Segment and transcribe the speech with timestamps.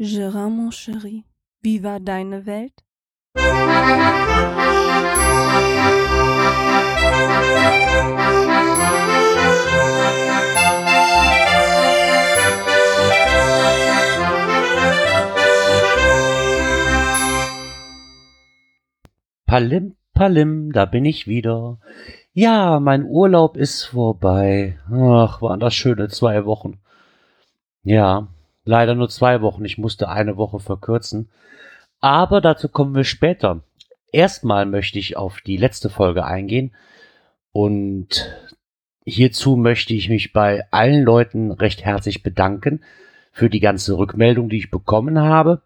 [0.00, 1.24] Gérard, mon chéri,
[1.60, 2.84] wie war deine Welt?
[19.46, 21.80] Palim, Palim, da bin ich wieder.
[22.32, 24.78] Ja, mein Urlaub ist vorbei.
[24.92, 26.78] Ach, waren das schöne zwei Wochen.
[27.82, 28.28] Ja,
[28.68, 29.64] leider nur zwei Wochen.
[29.64, 31.30] Ich musste eine Woche verkürzen.
[32.00, 33.62] Aber dazu kommen wir später.
[34.12, 36.74] Erstmal möchte ich auf die letzte Folge eingehen.
[37.50, 38.36] Und
[39.04, 42.84] hierzu möchte ich mich bei allen Leuten recht herzlich bedanken
[43.32, 45.62] für die ganze Rückmeldung, die ich bekommen habe.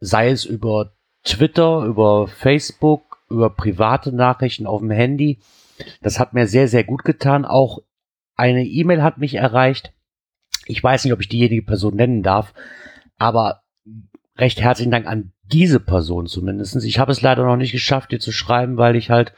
[0.00, 5.38] Sei es über Twitter, über Facebook, über private Nachrichten auf dem Handy.
[6.02, 7.44] Das hat mir sehr, sehr gut getan.
[7.44, 7.78] Auch
[8.34, 9.92] eine E-Mail hat mich erreicht.
[10.66, 12.54] Ich weiß nicht, ob ich diejenige Person nennen darf,
[13.18, 13.62] aber
[14.36, 16.84] recht herzlichen Dank an diese Person zumindestens.
[16.84, 19.32] Ich habe es leider noch nicht geschafft, dir zu schreiben, weil ich halt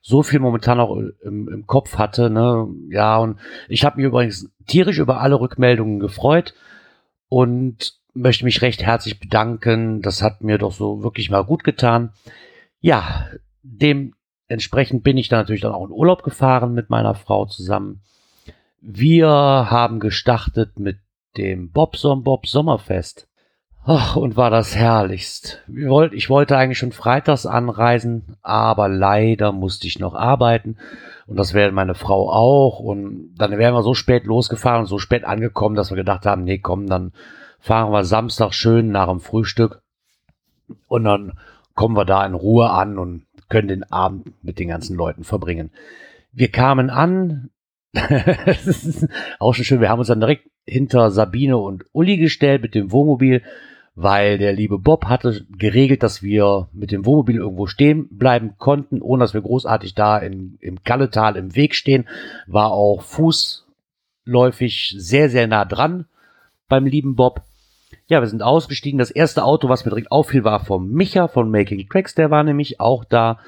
[0.00, 2.28] so viel momentan auch im, im Kopf hatte.
[2.28, 2.66] Ne?
[2.90, 6.54] Ja, und ich habe mich übrigens tierisch über alle Rückmeldungen gefreut
[7.28, 10.02] und möchte mich recht herzlich bedanken.
[10.02, 12.12] Das hat mir doch so wirklich mal gut getan.
[12.80, 13.28] Ja,
[13.62, 18.02] dementsprechend bin ich dann natürlich dann auch in Urlaub gefahren mit meiner Frau zusammen.
[18.84, 20.98] Wir haben gestartet mit
[21.36, 23.28] dem Bobson Bob Sommerfest.
[23.84, 25.62] Ach, und war das herrlichst.
[26.12, 30.78] Ich wollte eigentlich schon freitags anreisen, aber leider musste ich noch arbeiten.
[31.28, 32.80] Und das wäre meine Frau auch.
[32.80, 36.42] Und dann wären wir so spät losgefahren und so spät angekommen, dass wir gedacht haben,
[36.42, 37.12] nee, komm, dann
[37.60, 39.80] fahren wir Samstag schön nach dem Frühstück
[40.88, 41.38] und dann
[41.76, 45.70] kommen wir da in Ruhe an und können den Abend mit den ganzen Leuten verbringen.
[46.32, 47.50] Wir kamen an,
[48.46, 52.62] das ist auch schon schön, wir haben uns dann direkt hinter Sabine und Uli gestellt
[52.62, 53.42] mit dem Wohnmobil,
[53.94, 59.02] weil der liebe Bob hatte geregelt, dass wir mit dem Wohnmobil irgendwo stehen bleiben konnten,
[59.02, 62.08] ohne dass wir großartig da in, im Kalletal im Weg stehen.
[62.46, 66.06] War auch fußläufig sehr, sehr nah dran
[66.68, 67.42] beim lieben Bob.
[68.06, 68.98] Ja, wir sind ausgestiegen.
[68.98, 72.14] Das erste Auto, was mir direkt auffiel, war vom Micha von Making Tracks.
[72.14, 73.38] Der war nämlich auch da.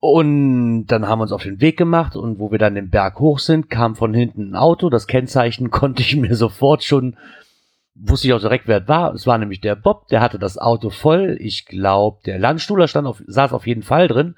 [0.00, 3.18] Und dann haben wir uns auf den Weg gemacht und wo wir dann den Berg
[3.18, 4.90] hoch sind, kam von hinten ein Auto.
[4.90, 7.16] Das Kennzeichen konnte ich mir sofort schon,
[7.94, 9.12] wusste ich auch direkt, wer es war.
[9.14, 11.36] Es war nämlich der Bob, der hatte das Auto voll.
[11.40, 14.36] Ich glaube, der Landstuhler stand auf, saß auf jeden Fall drin.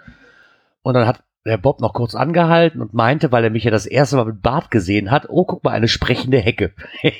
[0.82, 3.87] Und dann hat der Bob noch kurz angehalten und meinte, weil er mich ja das
[3.87, 6.72] erste Mal mit Bart gesehen hat, oh, guck mal, eine sprechende Hecke.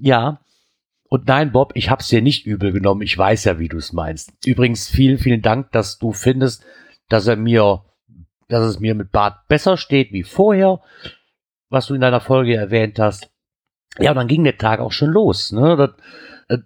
[0.00, 0.38] ja.
[1.14, 3.02] Und nein, Bob, ich hab's dir nicht übel genommen.
[3.02, 4.32] Ich weiß ja, wie du es meinst.
[4.44, 6.64] Übrigens, vielen, vielen Dank, dass du findest,
[7.08, 7.84] dass er mir,
[8.48, 10.80] dass es mir mit Bart besser steht wie vorher,
[11.68, 13.30] was du in deiner Folge erwähnt hast.
[14.00, 15.52] Ja, und dann ging der Tag auch schon los.
[15.52, 15.76] Ne?
[15.76, 15.90] Das,
[16.48, 16.60] das,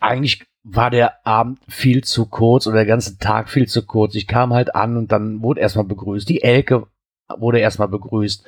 [0.00, 4.16] eigentlich war der Abend viel zu kurz oder der ganze Tag viel zu kurz.
[4.16, 6.28] Ich kam halt an und dann wurde erstmal begrüßt.
[6.28, 6.88] Die Elke
[7.28, 8.44] wurde erstmal begrüßt.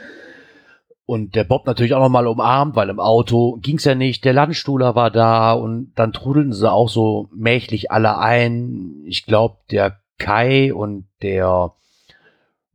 [1.06, 4.24] Und der Bob natürlich auch nochmal umarmt, weil im Auto ging's ja nicht.
[4.24, 9.02] Der Landstuhler war da und dann trudelten sie auch so mächtig alle ein.
[9.04, 11.72] Ich glaube, der Kai und der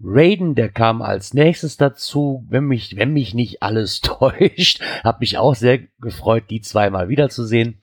[0.02, 2.46] Raiden, der kam als nächstes dazu.
[2.48, 7.82] Wenn mich, wenn mich nicht alles täuscht, hat mich auch sehr gefreut, die zweimal wiederzusehen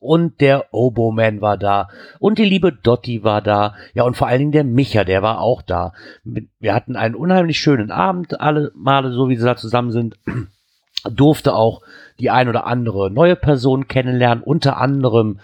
[0.00, 1.88] und der Oboman war da
[2.18, 3.76] und die liebe Dotti war da.
[3.94, 5.92] Ja, und vor allen Dingen der Micha, der war auch da.
[6.24, 10.18] Wir hatten einen unheimlich schönen Abend, alle Male, so wie sie da zusammen sind.
[11.10, 11.82] Durfte auch
[12.18, 15.38] die ein oder andere neue Person kennenlernen, unter anderem,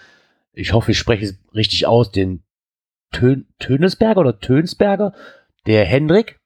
[0.53, 2.43] ich hoffe, ich spreche es richtig aus, den
[3.11, 5.13] Tön Tönesberger oder Tönsberger,
[5.65, 6.39] der Hendrik,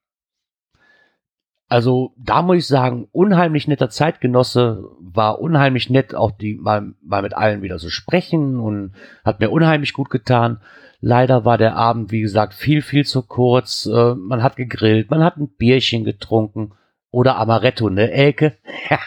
[1.72, 7.22] also da muss ich sagen, unheimlich netter Zeitgenosse, war unheimlich nett, auch die mal, mal
[7.22, 8.92] mit allen wieder zu sprechen und
[9.24, 10.60] hat mir unheimlich gut getan.
[11.00, 13.86] Leider war der Abend, wie gesagt, viel, viel zu kurz.
[13.86, 16.74] Äh, man hat gegrillt, man hat ein Bierchen getrunken
[17.10, 18.58] oder Amaretto, ne, Elke?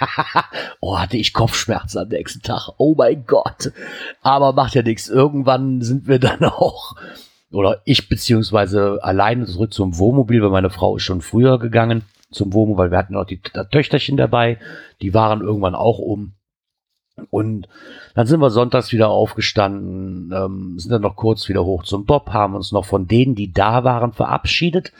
[0.80, 2.70] oh, hatte ich Kopfschmerzen am nächsten Tag.
[2.78, 3.72] Oh mein Gott.
[4.22, 5.10] Aber macht ja nichts.
[5.10, 6.96] Irgendwann sind wir dann auch,
[7.52, 12.52] oder ich beziehungsweise alleine zurück zum Wohnmobil, weil meine Frau ist schon früher gegangen zum
[12.52, 14.58] Womo, weil wir hatten auch die Töchterchen dabei,
[15.00, 16.34] die waren irgendwann auch um.
[17.30, 17.68] Und
[18.14, 22.30] dann sind wir sonntags wieder aufgestanden, ähm, sind dann noch kurz wieder hoch zum Bob,
[22.30, 24.92] haben uns noch von denen, die da waren, verabschiedet.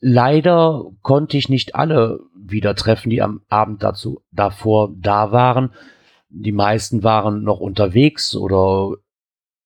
[0.00, 5.70] Leider konnte ich nicht alle wieder treffen, die am Abend dazu, davor da waren.
[6.28, 8.96] Die meisten waren noch unterwegs oder,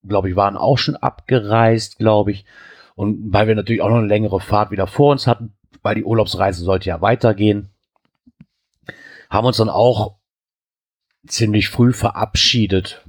[0.07, 2.45] glaube ich, waren auch schon abgereist, glaube ich.
[2.93, 6.03] Und weil wir natürlich auch noch eine längere Fahrt wieder vor uns hatten, weil die
[6.03, 7.69] Urlaubsreise sollte ja weitergehen,
[9.29, 10.15] haben uns dann auch
[11.27, 13.03] ziemlich früh verabschiedet.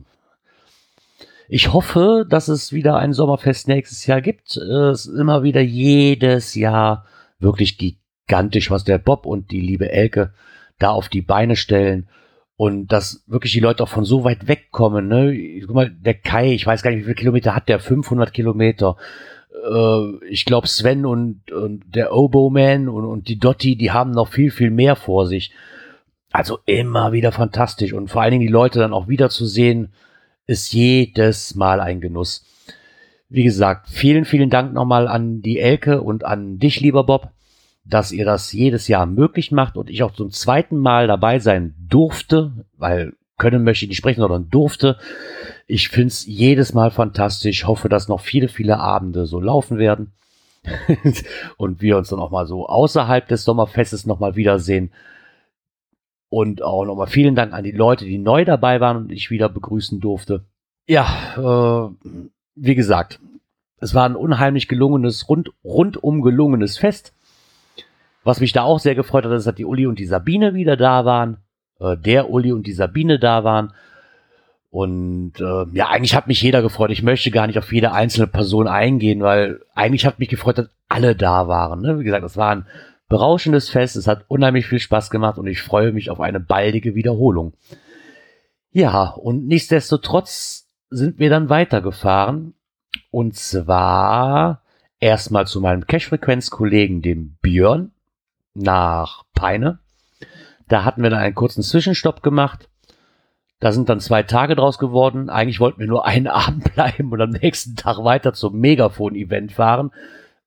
[1.49, 4.57] Ich hoffe, dass es wieder ein Sommerfest nächstes Jahr gibt.
[4.57, 7.07] Es ist immer wieder jedes Jahr
[7.39, 10.35] wirklich gigantisch, was der Bob und die liebe Elke
[10.79, 12.09] da auf die Beine stellen.
[12.57, 15.09] Und dass wirklich die Leute auch von so weit wegkommen.
[15.09, 15.61] Ne?
[15.65, 17.79] Guck mal, der Kai, ich weiß gar nicht, wie viele Kilometer hat der?
[17.81, 18.97] 500 Kilometer.
[19.53, 24.29] Äh, ich glaube, Sven und, und der Oboe-Man und, und die Dotti, die haben noch
[24.29, 25.53] viel, viel mehr vor sich.
[26.31, 27.93] Also immer wieder fantastisch.
[27.93, 29.93] Und vor allen Dingen die Leute dann auch wieder zu sehen,
[30.47, 32.45] ist jedes Mal ein Genuss.
[33.29, 37.31] Wie gesagt, vielen, vielen Dank nochmal an die Elke und an dich, lieber Bob,
[37.85, 41.75] dass ihr das jedes Jahr möglich macht und ich auch zum zweiten Mal dabei sein
[41.79, 44.99] durfte, weil können möchte ich nicht sprechen, sondern durfte.
[45.67, 47.67] Ich finde es jedes Mal fantastisch.
[47.67, 50.13] Hoffe, dass noch viele, viele Abende so laufen werden.
[51.57, 54.91] und wir uns dann auch mal so außerhalb des Sommerfestes nochmal wiedersehen.
[56.29, 59.49] Und auch nochmal vielen Dank an die Leute, die neu dabei waren und ich wieder
[59.49, 60.45] begrüßen durfte.
[60.87, 61.07] Ja,
[61.37, 62.09] äh,
[62.55, 63.21] wie gesagt,
[63.81, 67.15] es war ein unheimlich gelungenes, rund, rundum gelungenes Fest.
[68.25, 70.77] Was mich da auch sehr gefreut hat, ist, dass die Uli und die Sabine wieder
[70.77, 71.39] da waren.
[71.81, 73.73] Äh, der Uli und die Sabine da waren.
[74.71, 76.91] Und äh, ja, eigentlich hat mich jeder gefreut.
[76.91, 80.71] Ich möchte gar nicht auf jede einzelne Person eingehen, weil eigentlich hat mich gefreut, dass
[80.89, 81.81] alle da waren.
[81.81, 81.99] Ne?
[81.99, 82.67] Wie gesagt, es war ein
[83.09, 83.97] berauschendes Fest.
[83.97, 87.55] Es hat unheimlich viel Spaß gemacht und ich freue mich auf eine baldige Wiederholung.
[88.71, 92.55] Ja, und nichtsdestotrotz sind wir dann weitergefahren.
[93.11, 94.63] Und zwar
[95.01, 97.93] erstmal zu meinem Cash-Frequenz-Kollegen, dem Björn,
[98.55, 99.79] nach Peine.
[100.69, 102.69] Da hatten wir dann einen kurzen Zwischenstopp gemacht.
[103.61, 105.31] Da sind dann zwei Tage draus geworden.
[105.31, 109.91] Eigentlich wollten wir nur einen Abend bleiben und am nächsten Tag weiter zum Megafon-Event fahren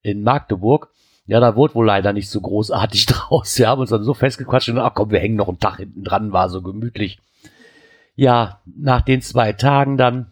[0.01, 0.89] in Magdeburg.
[1.25, 3.57] Ja, da wurde wohl leider nicht so großartig draus.
[3.57, 6.03] Wir haben uns dann so festgequatscht und ach komm, wir hängen noch einen Tag hinten
[6.03, 7.19] dran, war so gemütlich.
[8.15, 10.31] Ja, nach den zwei Tagen dann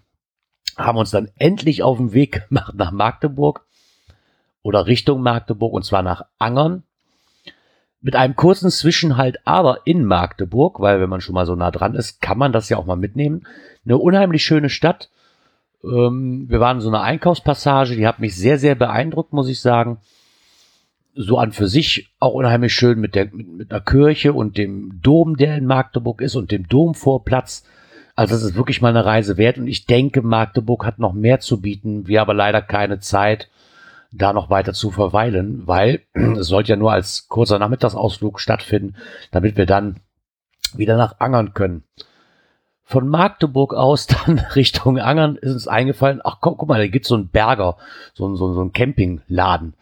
[0.77, 3.65] haben wir uns dann endlich auf den Weg gemacht nach Magdeburg
[4.61, 6.83] oder Richtung Magdeburg und zwar nach Angern
[8.01, 11.95] mit einem kurzen Zwischenhalt aber in Magdeburg, weil wenn man schon mal so nah dran
[11.95, 13.45] ist, kann man das ja auch mal mitnehmen.
[13.85, 15.09] Eine unheimlich schöne Stadt.
[15.83, 19.59] Ähm, wir waren in so einer Einkaufspassage, die hat mich sehr, sehr beeindruckt, muss ich
[19.59, 19.97] sagen.
[21.13, 25.01] So an für sich auch unheimlich schön mit, der, mit, mit einer Kirche und dem
[25.01, 27.65] Dom, der in Magdeburg ist und dem Domvorplatz.
[28.15, 31.39] Also das ist wirklich mal eine Reise wert und ich denke, Magdeburg hat noch mehr
[31.39, 33.49] zu bieten, wir aber leider keine Zeit
[34.11, 38.95] da noch weiter zu verweilen, weil es sollte ja nur als kurzer Nachmittagsausflug stattfinden,
[39.31, 39.97] damit wir dann
[40.73, 41.83] wieder nach Angern können.
[42.83, 47.09] Von Magdeburg aus dann Richtung Angern ist uns eingefallen, ach guck, guck mal, da gibt's
[47.09, 47.77] so einen Berger,
[48.13, 49.73] so, ein so, so ein Campingladen.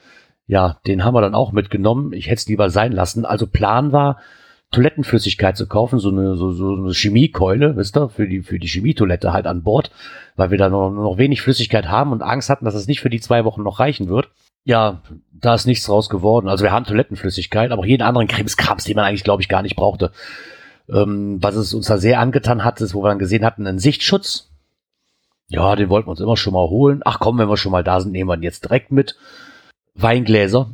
[0.45, 2.13] Ja, den haben wir dann auch mitgenommen.
[2.13, 3.25] Ich hätte es lieber sein lassen.
[3.25, 4.17] Also Plan war,
[4.71, 8.67] Toilettenflüssigkeit zu kaufen, so eine, so, so eine Chemiekeule, wisst ihr, für die, für die
[8.67, 9.91] Chemietoilette halt an Bord,
[10.35, 13.09] weil wir da noch, noch wenig Flüssigkeit haben und Angst hatten, dass es nicht für
[13.09, 14.29] die zwei Wochen noch reichen wird.
[14.65, 16.49] Ja, da ist nichts draus geworden.
[16.49, 19.61] Also wir haben Toilettenflüssigkeit, aber auch jeden anderen Krimskrams, den man eigentlich, glaube ich, gar
[19.61, 20.11] nicht brauchte.
[20.89, 23.79] Ähm, was es uns da sehr angetan hat, ist, wo wir dann gesehen hatten, einen
[23.79, 24.49] Sichtschutz.
[25.47, 27.01] Ja, den wollten wir uns immer schon mal holen.
[27.05, 29.15] Ach komm, wenn wir schon mal da sind, nehmen wir ihn jetzt direkt mit.
[29.95, 30.71] Weingläser.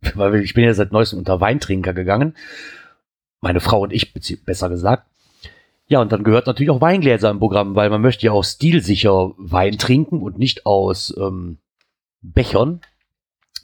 [0.14, 2.34] weil ich bin ja seit neuestem unter Weintrinker gegangen
[3.40, 4.12] meine Frau und ich,
[4.44, 5.06] besser gesagt.
[5.86, 9.32] Ja, und dann gehört natürlich auch Weingläser im Programm, weil man möchte ja auch stilsicher
[9.38, 11.58] Wein trinken und nicht aus ähm,
[12.20, 12.80] Bechern.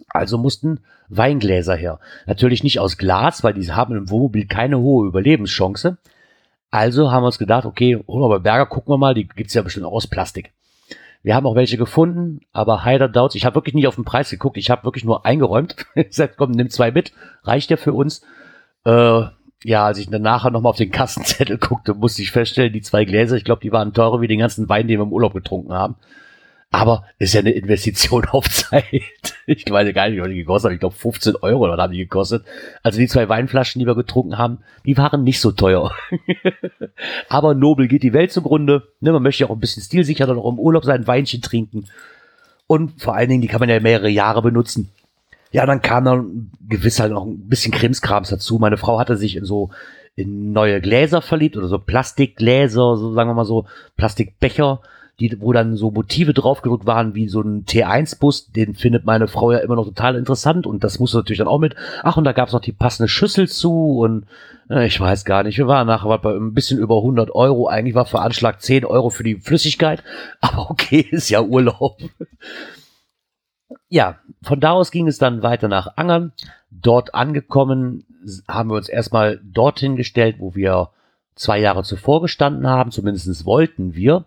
[0.08, 2.00] Also mussten Weingläser her.
[2.26, 5.98] Natürlich nicht aus Glas, weil die haben im Wohnmobil keine hohe Überlebenschance.
[6.70, 9.54] Also haben wir uns gedacht, okay, holen wir bei Berger, gucken wir mal, die gibt's
[9.54, 10.52] ja bestimmt auch aus Plastik.
[11.22, 14.28] Wir haben auch welche gefunden, aber Heider Doubts, ich habe wirklich nicht auf den Preis
[14.28, 15.76] geguckt, ich habe wirklich nur eingeräumt.
[15.94, 17.12] ich gesagt, komm, nimm zwei mit,
[17.44, 18.22] reicht ja für uns.
[18.84, 19.24] Äh,
[19.64, 23.04] ja, als ich dann nachher nochmal auf den Kassenzettel guckte, musste ich feststellen, die zwei
[23.04, 25.72] Gläser, ich glaube, die waren teurer wie den ganzen Wein, den wir im Urlaub getrunken
[25.72, 25.96] haben.
[26.70, 28.84] Aber ist ja eine Investition auf Zeit.
[29.46, 30.74] Ich weiß gar nicht, was die gekostet haben.
[30.74, 32.44] Ich glaube, 15 Euro oder haben die gekostet.
[32.82, 35.92] Also die zwei Weinflaschen, die wir getrunken haben, die waren nicht so teuer.
[37.28, 38.88] Aber nobel geht die Welt zugrunde.
[39.00, 41.86] Ne, man möchte ja auch ein bisschen stilsicher auch im Urlaub sein Weinchen trinken.
[42.66, 44.90] Und vor allen Dingen, die kann man ja mehrere Jahre benutzen.
[45.54, 48.58] Ja, dann kam dann gewiss halt noch ein bisschen Krimskrams dazu.
[48.58, 49.70] Meine Frau hatte sich in so
[50.16, 53.64] in neue Gläser verliebt oder so Plastikgläser, so sagen wir mal so
[53.96, 54.80] Plastikbecher,
[55.20, 59.52] die, wo dann so Motive draufgedruckt waren, wie so ein T1-Bus, den findet meine Frau
[59.52, 61.76] ja immer noch total interessant und das musste natürlich dann auch mit.
[62.02, 64.26] Ach, und da gab's noch die passende Schüssel zu und
[64.70, 67.94] äh, ich weiß gar nicht, wir waren nachher bei ein bisschen über 100 Euro, eigentlich
[67.94, 70.02] war veranschlagt 10 Euro für die Flüssigkeit,
[70.40, 71.98] aber okay, ist ja Urlaub
[73.94, 76.32] ja, von da aus ging es dann weiter nach Angern.
[76.72, 78.04] Dort angekommen
[78.48, 80.88] haben wir uns erstmal dorthin gestellt, wo wir
[81.36, 84.24] zwei Jahre zuvor gestanden haben, zumindest wollten wir.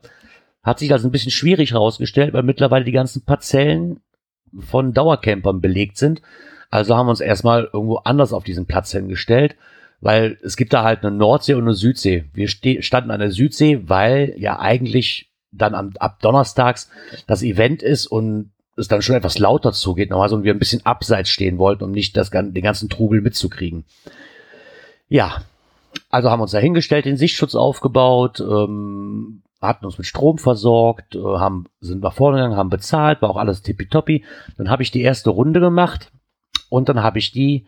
[0.63, 3.99] Hat sich also ein bisschen schwierig herausgestellt, weil mittlerweile die ganzen Parzellen
[4.57, 6.21] von Dauercampern belegt sind.
[6.69, 9.57] Also haben wir uns erstmal irgendwo anders auf diesen Platz hingestellt,
[9.99, 12.23] weil es gibt da halt eine Nordsee und eine Südsee.
[12.33, 16.89] Wir standen an der Südsee, weil ja eigentlich dann am, ab Donnerstags
[17.27, 20.59] das Event ist und es dann schon etwas lauter zugeht, nochmal so und wir ein
[20.59, 23.85] bisschen abseits stehen wollten, um nicht das, den ganzen Trubel mitzukriegen.
[25.09, 25.41] Ja,
[26.09, 31.15] also haben wir uns da hingestellt, den Sichtschutz aufgebaut, ähm, hatten uns mit Strom versorgt,
[31.15, 34.23] äh, haben, sind nach vorne gegangen, haben bezahlt, war auch alles tippitoppi.
[34.57, 36.11] Dann habe ich die erste Runde gemacht
[36.69, 37.65] und dann habe ich die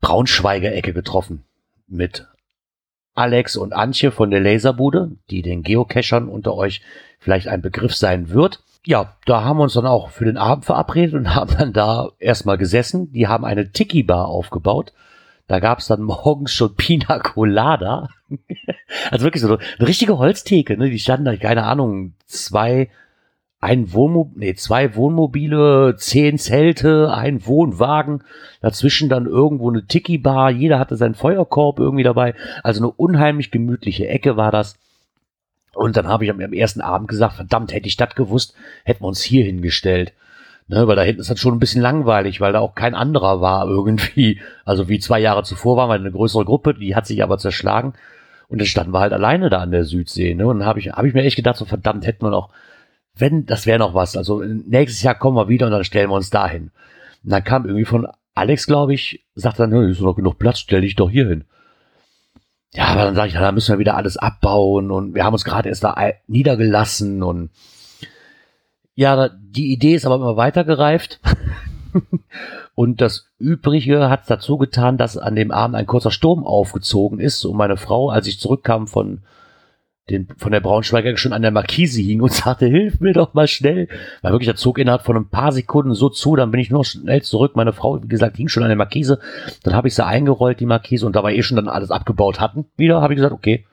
[0.00, 1.44] Braunschweiger Ecke getroffen
[1.86, 2.26] mit
[3.14, 6.82] Alex und Antje von der Laserbude, die den Geocachern unter euch
[7.18, 8.62] vielleicht ein Begriff sein wird.
[8.86, 12.10] Ja, da haben wir uns dann auch für den Abend verabredet und haben dann da
[12.18, 13.12] erstmal gesessen.
[13.12, 14.92] Die haben eine Tiki-Bar aufgebaut.
[15.46, 18.08] Da gab es dann morgens schon Pina Colada.
[19.10, 20.90] also wirklich so eine richtige Holztheke, ne?
[20.90, 22.88] Die standen da, keine Ahnung, zwei,
[23.60, 28.22] ein Wohnmobil, nee, zwei Wohnmobile, zehn Zelte, ein Wohnwagen,
[28.62, 32.34] dazwischen dann irgendwo eine Tiki-Bar, jeder hatte seinen Feuerkorb irgendwie dabei.
[32.62, 34.78] Also eine unheimlich gemütliche Ecke war das.
[35.74, 39.08] Und dann habe ich am ersten Abend gesagt, verdammt, hätte ich das gewusst, hätten wir
[39.08, 40.12] uns hier hingestellt.
[40.68, 43.40] Ne, weil da hinten ist das schon ein bisschen langweilig, weil da auch kein anderer
[43.40, 44.40] war irgendwie.
[44.64, 47.94] Also wie zwei Jahre zuvor waren wir eine größere Gruppe, die hat sich aber zerschlagen.
[48.48, 50.34] Und dann standen wir halt alleine da an der Südsee.
[50.34, 50.46] Ne?
[50.46, 52.50] Und dann habe ich, hab ich mir echt gedacht, so verdammt, hätten wir noch,
[53.16, 54.16] wenn, das wäre noch was.
[54.16, 56.70] Also nächstes Jahr kommen wir wieder und dann stellen wir uns da hin.
[57.24, 60.82] Und dann kam irgendwie von Alex, glaube ich, sagt dann, ist noch genug Platz, stell
[60.82, 61.44] dich doch hier hin.
[62.72, 65.44] Ja, aber dann sage ich, da müssen wir wieder alles abbauen und wir haben uns
[65.44, 65.96] gerade erst da
[66.28, 67.50] niedergelassen und
[68.94, 71.20] ja, die Idee ist aber immer weitergereift.
[72.74, 77.44] und das Übrige hat dazu getan, dass an dem Abend ein kurzer Sturm aufgezogen ist
[77.44, 79.22] und meine Frau, als ich zurückkam von,
[80.10, 83.48] den, von der Braunschweiger, schon an der Markise hing und sagte, hilf mir doch mal
[83.48, 83.88] schnell.
[84.22, 86.84] Weil wirklich der Zug innerhalb von ein paar Sekunden so zu, dann bin ich nur
[86.84, 87.56] schnell zurück.
[87.56, 89.20] Meine Frau, wie gesagt, hing schon an der Markise.
[89.62, 92.40] Dann habe ich sie eingerollt, die Markise, und da wir eh schon dann alles abgebaut
[92.40, 93.66] hatten, wieder, habe ich gesagt, okay,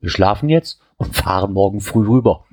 [0.00, 2.44] wir schlafen jetzt und fahren morgen früh rüber.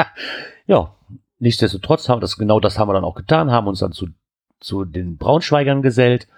[0.66, 0.94] ja,
[1.42, 4.06] Nichtsdestotrotz haben das genau das haben wir dann auch getan, haben uns dann zu,
[4.60, 6.28] zu den Braunschweigern gesellt.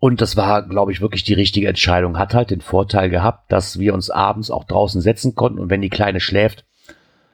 [0.00, 2.18] Und das war, glaube ich, wirklich die richtige Entscheidung.
[2.18, 5.82] Hat halt den Vorteil gehabt, dass wir uns abends auch draußen setzen konnten und wenn
[5.82, 6.64] die Kleine schläft,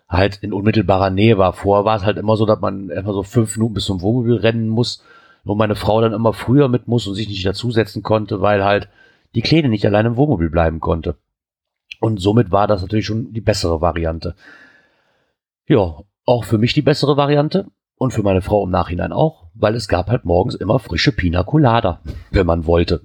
[0.09, 1.53] halt in unmittelbarer Nähe war.
[1.53, 4.37] Vorher war es halt immer so, dass man erstmal so fünf Minuten bis zum Wohnmobil
[4.37, 5.03] rennen muss,
[5.45, 8.89] wo meine Frau dann immer früher mit muss und sich nicht dazusetzen konnte, weil halt
[9.35, 11.17] die Kleine nicht allein im Wohnmobil bleiben konnte.
[12.01, 14.35] Und somit war das natürlich schon die bessere Variante.
[15.67, 17.67] Ja, auch für mich die bessere Variante
[18.05, 21.43] und für meine Frau im Nachhinein auch, weil es gab halt morgens immer frische Pina
[21.43, 23.01] Colada, wenn man wollte.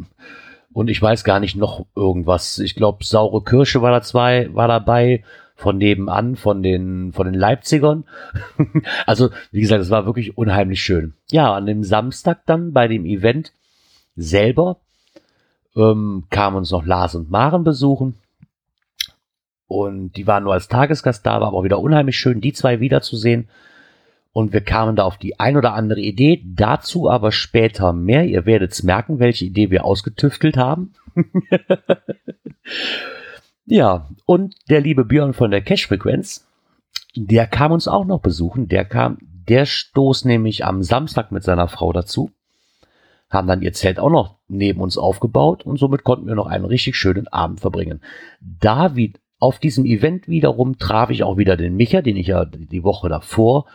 [0.72, 2.60] Und ich weiß gar nicht noch irgendwas.
[2.60, 5.24] Ich glaube, saure Kirsche war da zwei, war dabei
[5.56, 8.06] von nebenan, von den, von den Leipzigern.
[9.06, 11.16] also, wie gesagt, es war wirklich unheimlich schön.
[11.32, 13.52] Ja, an dem Samstag dann bei dem Event
[14.16, 14.78] selber
[15.76, 18.16] ähm, kamen uns noch Lars und Maren besuchen.
[19.68, 23.50] Und die waren nur als Tagesgast da, war aber wieder unheimlich schön, die zwei wiederzusehen.
[24.32, 26.44] Und wir kamen da auf die ein oder andere Idee.
[26.46, 28.26] Dazu aber später mehr.
[28.26, 30.94] Ihr werdet es merken, welche Idee wir ausgetüftelt haben.
[33.66, 36.48] ja, und der liebe Björn von der Cash Frequenz,
[37.16, 38.68] der kam uns auch noch besuchen.
[38.68, 42.32] Der kam, der stoß nämlich am Samstag mit seiner Frau dazu.
[43.32, 46.66] Haben dann ihr Zelt auch noch neben uns aufgebaut und somit konnten wir noch einen
[46.66, 48.02] richtig schönen Abend verbringen.
[48.42, 52.84] David auf diesem Event wiederum traf ich auch wieder den Micha, den ich ja die
[52.84, 53.66] Woche davor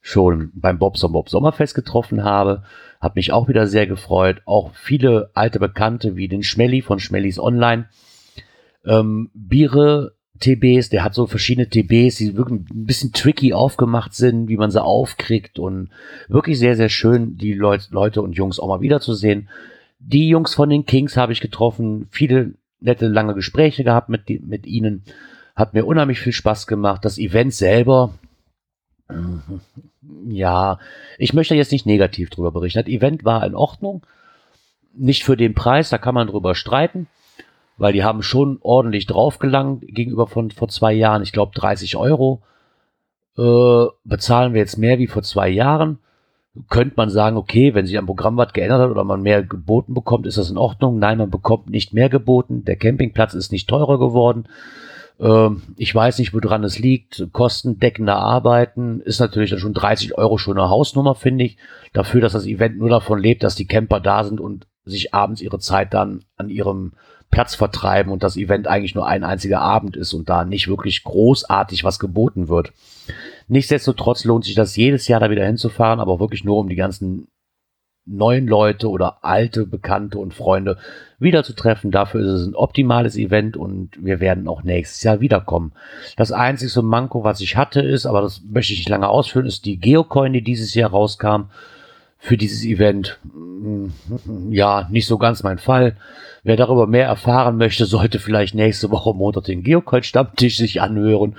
[0.00, 2.62] schon beim Bobson Bob Sommerfest getroffen habe.
[3.00, 4.42] Hat mich auch wieder sehr gefreut.
[4.44, 7.88] Auch viele alte Bekannte wie den Schmelly von Schmellys Online.
[8.84, 14.48] Ähm, Biere TBs, der hat so verschiedene TBs, die wirklich ein bisschen tricky aufgemacht sind,
[14.48, 15.90] wie man sie aufkriegt und
[16.28, 19.48] wirklich sehr, sehr schön, die Leut Leute und Jungs auch mal wiederzusehen.
[19.98, 24.66] Die Jungs von den Kings habe ich getroffen, viele nette, lange Gespräche gehabt mit, mit
[24.66, 25.04] ihnen.
[25.54, 27.04] Hat mir unheimlich viel Spaß gemacht.
[27.04, 28.14] Das Event selber,
[30.28, 30.78] ja,
[31.18, 32.80] ich möchte jetzt nicht negativ drüber berichten.
[32.80, 34.02] Das Event war in Ordnung.
[34.94, 37.06] Nicht für den Preis, da kann man drüber streiten,
[37.76, 41.22] weil die haben schon ordentlich draufgelangt gegenüber von vor zwei Jahren.
[41.22, 42.42] Ich glaube 30 Euro
[43.38, 45.98] äh, bezahlen wir jetzt mehr wie vor zwei Jahren
[46.68, 49.94] könnte man sagen, okay, wenn sich am Programm was geändert hat oder man mehr geboten
[49.94, 50.98] bekommt, ist das in Ordnung.
[50.98, 52.64] Nein, man bekommt nicht mehr geboten.
[52.64, 54.46] Der Campingplatz ist nicht teurer geworden.
[55.20, 57.28] Ähm, ich weiß nicht, woran es liegt.
[57.32, 61.58] Kostendeckender Arbeiten ist natürlich dann schon 30 Euro schon eine Hausnummer, finde ich.
[61.92, 65.42] Dafür, dass das Event nur davon lebt, dass die Camper da sind und sich abends
[65.42, 66.92] ihre Zeit dann an ihrem
[67.30, 71.04] Platz vertreiben und das Event eigentlich nur ein einziger Abend ist und da nicht wirklich
[71.04, 72.72] großartig was geboten wird.
[73.46, 77.28] Nichtsdestotrotz lohnt sich das jedes Jahr da wieder hinzufahren, aber wirklich nur um die ganzen
[78.06, 80.78] neuen Leute oder alte Bekannte und Freunde
[81.18, 81.90] wiederzutreffen.
[81.90, 85.72] Dafür ist es ein optimales Event und wir werden auch nächstes Jahr wiederkommen.
[86.16, 89.64] Das einzige Manko, was ich hatte, ist, aber das möchte ich nicht lange ausführen, ist
[89.64, 91.44] die Geocoin, die dieses Jahr rauskam
[92.18, 93.18] für dieses Event.
[94.50, 95.96] Ja, nicht so ganz mein Fall.
[96.42, 101.36] Wer darüber mehr erfahren möchte, sollte vielleicht nächste Woche Montag den Geocoin-Stammtisch sich anhören.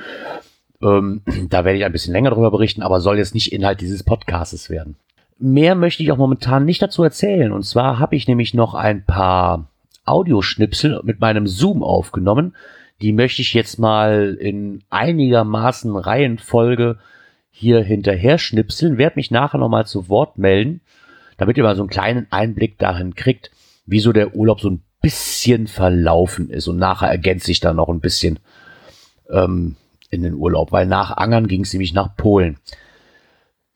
[0.82, 4.03] Ähm, da werde ich ein bisschen länger darüber berichten, aber soll jetzt nicht Inhalt dieses
[4.03, 4.96] Podcasts werden.
[5.42, 7.52] Mehr möchte ich auch momentan nicht dazu erzählen.
[7.52, 9.68] Und zwar habe ich nämlich noch ein paar
[10.06, 12.56] Audioschnipsel mit meinem Zoom aufgenommen.
[13.02, 17.00] Die möchte ich jetzt mal in einigermaßen Reihenfolge
[17.50, 19.00] hier hinterher schnipseln.
[19.00, 20.82] Werde mich nachher nochmal zu Wort melden,
[21.38, 23.50] damit ihr mal so einen kleinen Einblick dahin kriegt,
[23.88, 26.68] wieso der Urlaub so ein bisschen verlaufen ist.
[26.68, 28.38] Und nachher ergänzt sich dann noch ein bisschen
[29.32, 29.76] ähm,
[30.12, 32.58] in den Urlaub, weil nach Angern ging es nämlich nach Polen.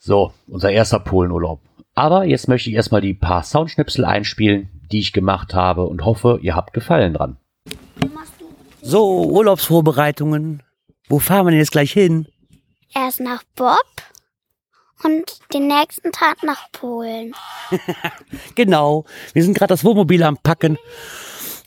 [0.05, 1.61] So, unser erster Polenurlaub.
[1.95, 6.37] Aber jetzt möchte ich erstmal die paar Soundschnipsel einspielen, die ich gemacht habe und hoffe,
[6.43, 7.37] ihr habt Gefallen dran.
[8.83, 10.61] So, Urlaubsvorbereitungen.
[11.09, 12.27] Wo fahren wir denn jetzt gleich hin?
[12.93, 13.81] Erst nach Bob
[15.03, 17.33] und den nächsten Tag nach Polen.
[18.53, 20.77] Genau, wir sind gerade das Wohnmobil am Packen.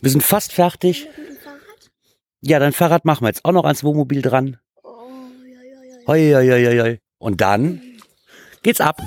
[0.01, 1.09] Wir sind fast fertig.
[2.41, 4.59] Ja, dein Fahrrad machen wir jetzt auch noch ans Wohnmobil dran.
[6.07, 7.01] Hoi, hoi, hoi, hoi, hoi.
[7.19, 7.83] Und dann
[8.63, 9.01] geht's ab.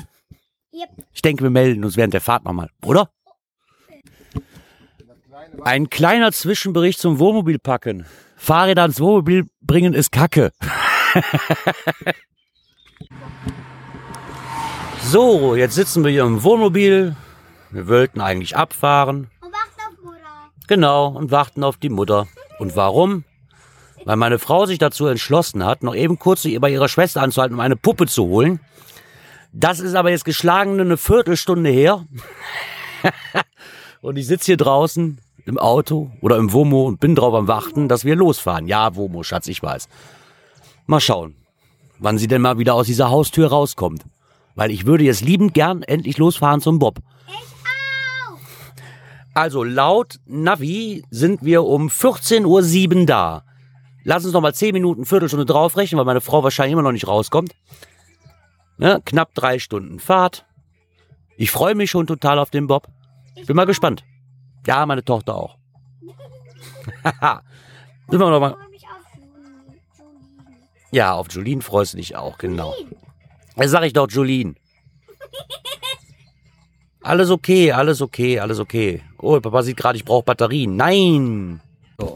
[0.74, 0.89] Yep.
[1.13, 3.10] Ich denke, wir melden uns während der Fahrt nochmal, oder?
[5.63, 8.05] Ein kleiner Zwischenbericht zum Wohnmobil packen.
[8.38, 10.51] Fahrräder ans Wohnmobil bringen ist Kacke.
[15.03, 17.15] so, jetzt sitzen wir hier im Wohnmobil.
[17.70, 19.29] Wir wollten eigentlich abfahren.
[19.41, 20.51] Und wacht auf Mutter.
[20.67, 22.27] Genau, und warten auf die Mutter.
[22.60, 23.24] Und warum?
[24.05, 27.60] Weil meine Frau sich dazu entschlossen hat, noch eben kurz bei ihrer Schwester anzuhalten, um
[27.60, 28.60] eine Puppe zu holen.
[29.53, 32.05] Das ist aber jetzt geschlagene eine Viertelstunde her.
[34.01, 37.90] und ich sitze hier draußen im Auto oder im Womo und bin drauf am Warten,
[37.90, 38.68] dass wir losfahren.
[38.68, 39.90] Ja, Womo, Schatz, ich weiß.
[40.85, 41.35] Mal schauen,
[42.00, 44.05] wann sie denn mal wieder aus dieser Haustür rauskommt.
[44.55, 47.00] Weil ich würde jetzt liebend gern endlich losfahren zum Bob.
[49.33, 53.44] Also laut Navi sind wir um 14.07 Uhr da.
[54.03, 57.07] Lass uns noch mal 10 Minuten, Viertelstunde draufrechnen, weil meine Frau wahrscheinlich immer noch nicht
[57.07, 57.53] rauskommt.
[58.81, 60.44] Ne, knapp drei Stunden Fahrt.
[61.37, 62.87] Ich freue mich schon total auf den Bob.
[63.46, 64.03] Bin mal gespannt.
[64.65, 65.57] Ja, meine Tochter auch.
[68.09, 68.57] Sind wir noch mal.
[68.74, 68.81] Ich.
[70.89, 72.74] Ja, auf Julien freust du dich auch, genau.
[73.55, 74.55] Das sag ich doch, Julien.
[77.03, 79.03] Alles okay, alles okay, alles okay.
[79.20, 80.75] Oh, Papa sieht gerade, ich brauche Batterien.
[80.75, 81.61] Nein!
[82.00, 82.13] So.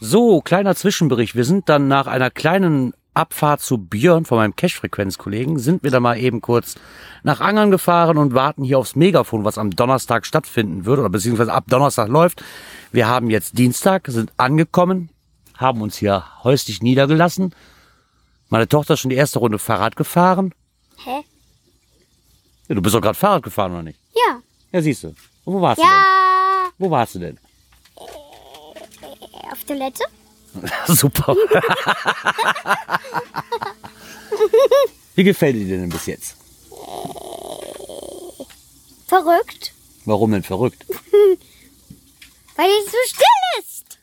[0.00, 1.34] so, kleiner Zwischenbericht.
[1.34, 6.00] Wir sind dann nach einer kleinen Abfahrt zu Björn von meinem Cash-Frequenz-Kollegen, sind wir da
[6.00, 6.76] mal eben kurz
[7.22, 11.52] nach Angern gefahren und warten hier aufs Megafon, was am Donnerstag stattfinden wird oder beziehungsweise
[11.52, 12.42] ab Donnerstag läuft.
[12.90, 15.10] Wir haben jetzt Dienstag, sind angekommen,
[15.56, 17.54] haben uns hier häuslich niedergelassen.
[18.48, 20.54] Meine Tochter ist schon die erste Runde Fahrrad gefahren.
[21.04, 21.20] Hä?
[22.68, 23.98] Ja, du bist doch gerade Fahrrad gefahren, oder nicht?
[24.14, 24.40] Ja.
[24.72, 25.08] Ja, siehst du.
[25.44, 25.84] Und wo warst Ja.
[25.86, 26.72] du denn?
[26.78, 27.38] Wo warst du denn?
[29.50, 30.04] Auf Toilette?
[30.86, 31.34] Super.
[35.14, 36.36] Wie gefällt dir denn bis jetzt?
[39.06, 39.72] Verrückt?
[40.04, 40.84] Warum denn verrückt?
[42.56, 43.98] Weil es so still ist.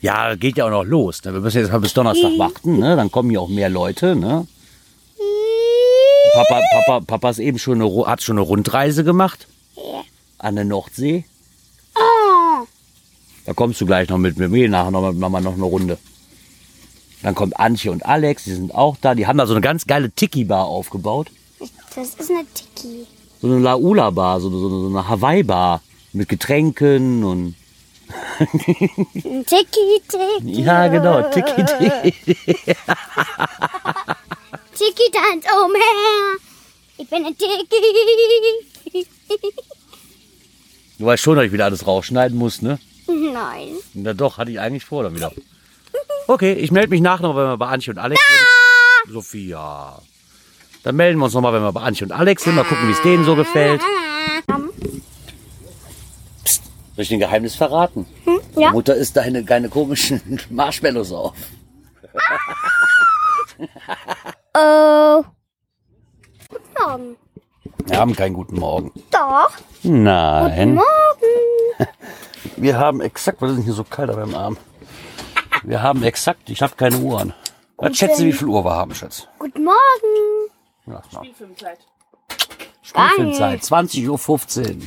[0.00, 1.22] Ja, geht ja auch noch los.
[1.24, 1.32] Ne?
[1.32, 2.96] Wir müssen jetzt mal bis Donnerstag warten, ne?
[2.96, 4.46] Dann kommen hier auch mehr Leute, ne?
[6.34, 9.46] Papa, Papa, Papa ist eben schon eine, hat schon eine Rundreise gemacht
[10.38, 11.24] an der Nordsee.
[13.44, 13.46] Oh.
[13.46, 14.50] Da kommst du gleich noch mit mir.
[14.52, 15.98] Wir nachher noch noch mal noch eine Runde.
[17.22, 19.14] Dann kommt Antje und Alex, die sind auch da.
[19.14, 21.30] Die haben da so eine ganz geile Tiki-Bar aufgebaut.
[21.94, 23.06] Das ist eine Tiki.
[23.40, 25.80] So eine Laula-Bar, so, so, so eine Hawaii-Bar.
[26.12, 27.54] Mit Getränken und.
[28.38, 30.62] Tiki, Tiki.
[30.62, 32.12] Ja, genau, Tiki-Tiki.
[34.74, 36.36] Tiki tanzt umher.
[36.98, 37.68] Ich bin ein Tiki.
[40.98, 42.78] Du weißt schon, dass ich wieder alles rausschneiden muss, ne?
[43.06, 43.74] Nein.
[43.94, 45.32] Na doch, hatte ich eigentlich vor dann wieder.
[46.26, 48.20] Okay, ich melde mich nachher noch, wenn wir bei Antje und Alex
[49.04, 49.12] sind.
[49.12, 50.00] Sophia.
[50.82, 52.54] Dann melden wir uns nochmal, wenn wir bei Antje und Alex sind.
[52.54, 53.80] Mal gucken, wie es denen so gefällt.
[56.44, 56.62] Psst,
[56.94, 58.06] soll ich den Geheimnis verraten?
[58.56, 58.72] Ja.
[58.72, 61.34] Mutter isst deine, deine komischen Marshmallows auf.
[64.56, 65.24] Oh.
[66.48, 67.16] Guten Morgen.
[67.86, 68.92] Wir haben keinen guten Morgen.
[69.10, 69.50] Doch.
[69.82, 70.74] Nein.
[70.74, 70.84] Morgen.
[72.56, 74.56] Wir haben exakt, was ist denn hier so kalt meinem Arm?
[75.64, 77.34] Wir haben exakt, ich habe keine Uhr an.
[77.76, 79.26] Was schätze, wie viel Uhr wir haben, Schatz?
[79.38, 80.50] Guten Morgen.
[80.86, 81.78] Ja, na, Spielfilmzeit.
[82.82, 84.82] Spielfilmzeit, 20.15 Uhr.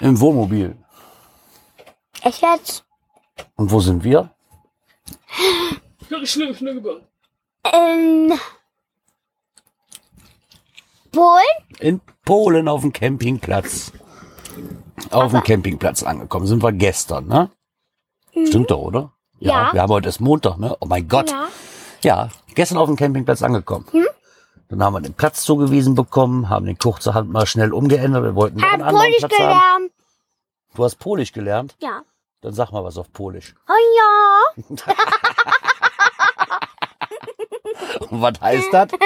[0.00, 0.76] Im Wohnmobil.
[2.24, 2.84] Ich jetzt
[3.56, 4.30] Und wo sind wir?
[6.24, 7.02] Schnurre.
[7.72, 8.32] in
[11.14, 11.44] Polen.
[11.80, 13.92] In Polen auf dem Campingplatz.
[15.10, 16.46] Auf dem Campingplatz angekommen.
[16.46, 17.50] Sind wir gestern, ne?
[18.46, 19.02] Stimmt doch, oder?
[19.40, 19.48] Mhm.
[19.48, 19.72] Ja.
[19.72, 20.76] Wir haben heute erst Montag, ne?
[20.80, 21.30] Oh mein Gott.
[21.30, 21.48] Ja.
[22.02, 23.86] Ja, gestern auf dem Campingplatz angekommen.
[23.90, 24.06] Hm?
[24.68, 28.22] Dann haben wir den Platz zugewiesen bekommen, haben den kurzerhand mal schnell umgeändert.
[28.24, 29.48] Wir wollten noch einen anderen Polisch Platz haben.
[29.48, 29.92] gelernt.
[30.74, 31.76] Du hast Polisch gelernt?
[31.80, 32.02] Ja.
[32.40, 33.54] Dann sag mal was auf Polisch.
[33.68, 34.64] Oh ja.
[38.10, 38.88] Und was heißt das?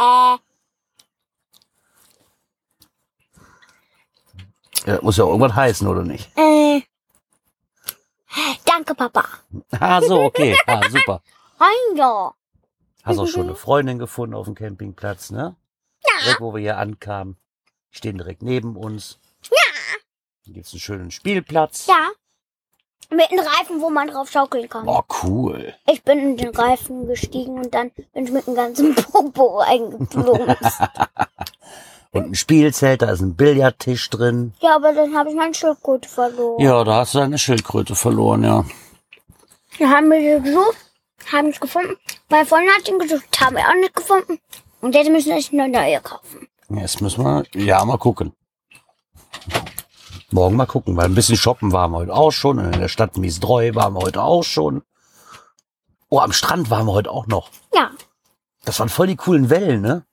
[0.00, 0.38] Äh,
[4.86, 6.30] Ja, muss ja irgendwas heißen, oder nicht?
[6.36, 6.80] äh.
[8.64, 9.24] Danke, Papa.
[9.72, 10.56] Ah, so, okay.
[10.66, 11.22] Ah, super.
[11.94, 12.32] Ja.
[13.02, 15.56] Hast auch schon eine Freundin gefunden auf dem Campingplatz, ne?
[16.06, 16.22] Ja.
[16.24, 17.36] Direkt, wo wir hier ankamen.
[17.92, 19.18] Die stehen direkt neben uns.
[19.50, 19.56] Ja.
[20.44, 21.86] Hier gibt's einen schönen Spielplatz.
[21.86, 22.08] Ja.
[23.10, 24.86] Mit einem Reifen, wo man drauf schaukeln kann.
[24.86, 25.74] Boah, cool.
[25.90, 30.80] Ich bin in den Reifen gestiegen und dann bin ich mit dem ganzen Popo eingeplumpst.
[32.12, 34.52] Und ein Spielzelt, da ist ein Billardtisch drin.
[34.60, 36.60] ja, aber dann habe ich mein Schildkröte verloren.
[36.60, 38.64] Ja, da hast du deine Schildkröte verloren, ja.
[39.78, 40.76] Dann haben wir sie gesucht,
[41.32, 41.96] haben es gefunden.
[42.28, 44.40] Meine Freundin hat ihn gesucht, haben wir auch nicht gefunden.
[44.80, 46.48] Und jetzt müssen wir eine neue kaufen.
[46.70, 48.32] Jetzt müssen wir, ja, mal gucken.
[50.32, 52.58] Morgen mal gucken, weil ein bisschen shoppen waren wir heute auch schon.
[52.58, 54.82] Und in der Stadt Miesdreu waren wir heute auch schon.
[56.08, 57.50] Oh, am Strand waren wir heute auch noch.
[57.74, 57.90] Ja.
[58.64, 60.04] Das waren voll die coolen Wellen, ne?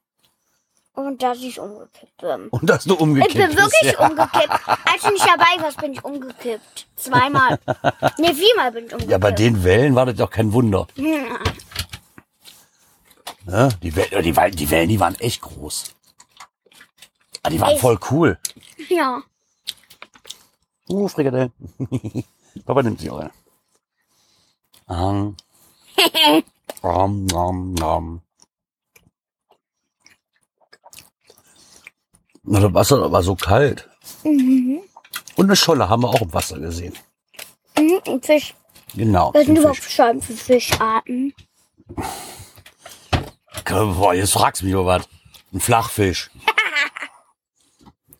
[0.93, 2.47] Und dass ich umgekippt bin.
[2.49, 4.07] Und dass du umgekippt Ich bin bist, wirklich ja.
[4.07, 4.49] umgekippt.
[4.91, 6.87] Als du nicht dabei warst, bin ich umgekippt.
[6.95, 7.59] Zweimal.
[8.17, 9.11] ne, viermal bin ich umgekippt.
[9.11, 10.87] Ja, bei den Wellen war das doch kein Wunder.
[10.95, 11.37] Hm.
[13.45, 13.69] Ne?
[13.83, 15.83] Die, Wellen, die, Wellen- die Wellen, die waren echt groß.
[17.43, 17.81] Ah, die waren Echt?
[17.81, 18.39] voll cool.
[18.89, 19.21] Ja.
[20.89, 21.51] Uh, Frikadellen.
[22.65, 23.31] Papa nimmt sich auch eine.
[24.87, 25.35] Um,
[26.81, 28.21] um, um, um.
[32.43, 33.89] Na, das Wasser war so kalt.
[34.23, 34.79] Mhm.
[35.35, 36.93] Und eine Scholle haben wir auch im Wasser gesehen.
[37.77, 38.55] Mhm, ein Fisch.
[38.95, 39.33] Genau.
[39.33, 39.83] Was sind überhaupt.
[39.83, 41.33] Scheiben für Fischarten?
[43.65, 45.09] Boah, jetzt fragst du mich über was.
[45.53, 46.31] Ein Flachfisch.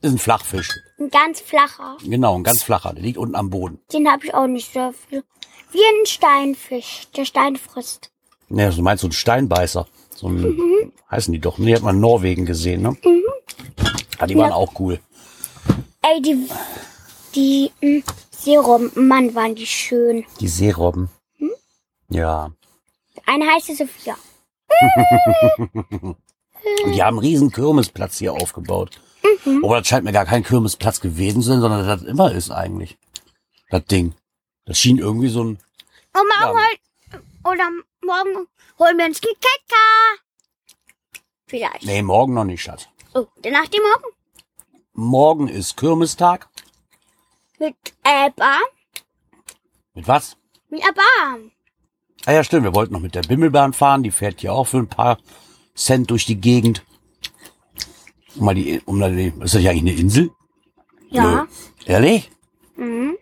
[0.01, 0.69] Ist ein Flachfisch.
[0.99, 1.97] Ein ganz flacher.
[2.03, 2.93] Genau, ein ganz flacher.
[2.93, 3.79] Der liegt unten am Boden.
[3.91, 5.23] Den habe ich auch nicht so viel.
[5.71, 8.11] Wie ein Steinfisch, der Stein frisst.
[8.49, 9.87] Ne, du meinst so ein Steinbeißer.
[10.15, 11.57] So ein, heißen die doch.
[11.57, 12.95] Ne, Die hat man in Norwegen gesehen, ne?
[14.19, 14.55] Ah, die waren Ja.
[14.55, 14.99] auch cool.
[16.01, 16.47] Ey, die,
[17.35, 20.25] die mh, Serum, Mann, waren die schön.
[20.39, 21.09] Die Seerobben.
[22.09, 22.51] Ja.
[23.25, 24.15] Eine heiße Sophia.
[26.93, 29.01] Die haben einen riesen Kirmesplatz hier aufgebaut.
[29.63, 32.97] Aber das scheint mir gar kein Kirmesplatz gewesen zu sein, sondern das immer ist eigentlich.
[33.69, 34.13] Das Ding.
[34.65, 35.59] Das schien irgendwie so ein, Und
[36.13, 36.65] morgen, Ja.
[37.13, 37.69] hol- oder
[38.01, 38.47] morgen
[38.79, 40.21] holen wir uns die Keka.
[41.47, 41.85] Vielleicht.
[41.85, 42.87] nee, morgen noch nicht, Schatz.
[43.13, 44.03] Oh, dann nach dem Morgen
[44.93, 46.49] Morgen ist Kirmestag.
[47.59, 48.57] mit Ebba.
[49.93, 50.35] Mit was?
[50.69, 51.01] Mit Ebba.
[52.25, 52.63] Ah ja, stimmt.
[52.65, 54.03] Wir wollten noch mit der Bimmelbahn fahren.
[54.03, 55.17] Die fährt hier auch für ein paar
[55.75, 56.83] Cent durch die Gegend.
[58.39, 60.31] Mal die, um mal die, ist das ja eigentlich eine Insel?
[61.09, 61.23] Ja.
[61.23, 61.47] Nö.
[61.85, 62.31] Ehrlich?
[62.75, 63.17] Mhm.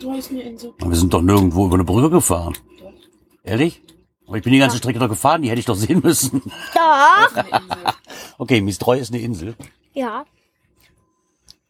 [0.00, 0.74] Du hast eine Insel.
[0.78, 2.56] Wir sind doch nirgendwo über eine Brücke gefahren.
[3.42, 3.82] Ehrlich?
[4.26, 6.42] Aber ich bin die ganze Strecke doch gefahren, die hätte ich doch sehen müssen.
[6.74, 7.44] Doch.
[8.38, 9.54] Okay, Mistreu ist eine Insel.
[9.92, 10.24] Ja.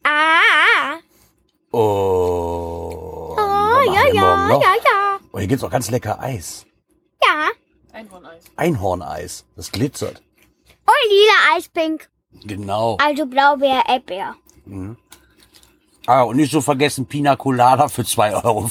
[0.03, 0.97] Ah.
[1.71, 3.35] Oh.
[3.37, 5.19] Oh, ja, ja, ja, ja.
[5.31, 6.65] Oh, hier gibt's auch ganz lecker Eis.
[7.23, 7.49] Ja.
[7.91, 8.43] Einhorneis.
[8.55, 9.45] Einhorneis.
[9.55, 10.23] Das glitzert.
[10.85, 12.09] Und lila Eispink.
[12.45, 12.97] Genau.
[13.01, 14.35] Also Blaubeer, Erdbeer.
[16.05, 18.69] Ah, und nicht so vergessen Pina Colada für 2,50 Euro.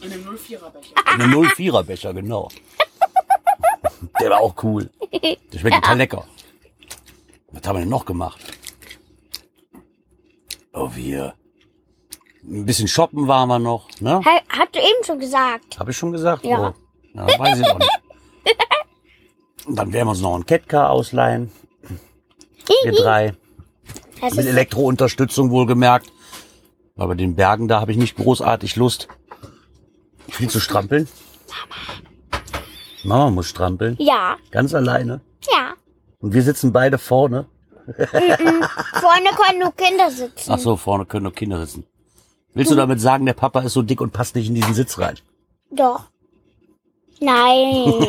[0.00, 0.94] In einem 04er Becher.
[1.04, 2.48] Eine 04er Becher, genau.
[4.20, 4.90] Der war auch cool.
[5.12, 6.24] Der schmeckt total lecker.
[7.52, 8.40] Was haben wir denn noch gemacht?
[10.72, 11.34] Oh, wir.
[12.42, 14.20] Ein bisschen shoppen waren wir noch, ne?
[14.24, 15.78] Hey, hast du eben schon gesagt.
[15.78, 16.44] Habe ich schon gesagt?
[16.44, 16.70] Ja.
[16.70, 16.74] Oh.
[17.14, 17.90] ja weiß ich auch nicht.
[19.66, 21.50] Und dann werden wir uns noch ein Catcar ausleihen.
[22.84, 23.34] Wir drei.
[24.20, 26.12] Das Mit Elektrounterstützung wohlgemerkt.
[26.96, 29.08] Aber bei den Bergen, da habe ich nicht großartig Lust,
[30.28, 31.08] viel zu strampeln.
[33.04, 33.96] Mama muss strampeln.
[33.98, 35.20] Ja, Ganz alleine.
[35.52, 35.74] ja.
[36.18, 37.46] Und wir sitzen beide vorne.
[37.86, 40.50] Vorne können nur Kinder sitzen.
[40.50, 41.84] Ach so, vorne können nur Kinder sitzen.
[42.54, 44.98] Willst du damit sagen, der Papa ist so dick und passt nicht in diesen Sitz
[44.98, 45.16] rein?
[45.70, 46.04] Doch.
[47.20, 47.92] Nein.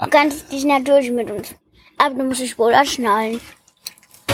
[0.00, 1.54] du kannst dich natürlich mit uns.
[1.98, 3.40] Aber du musst dich wohl anschnallen.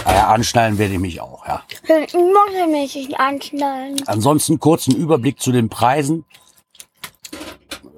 [0.04, 1.62] Ah ja, anschnallen werde ich mich auch, ja.
[1.82, 4.02] Ich muss ja nicht anschnallen.
[4.06, 6.24] Ansonsten kurzen Überblick zu den Preisen.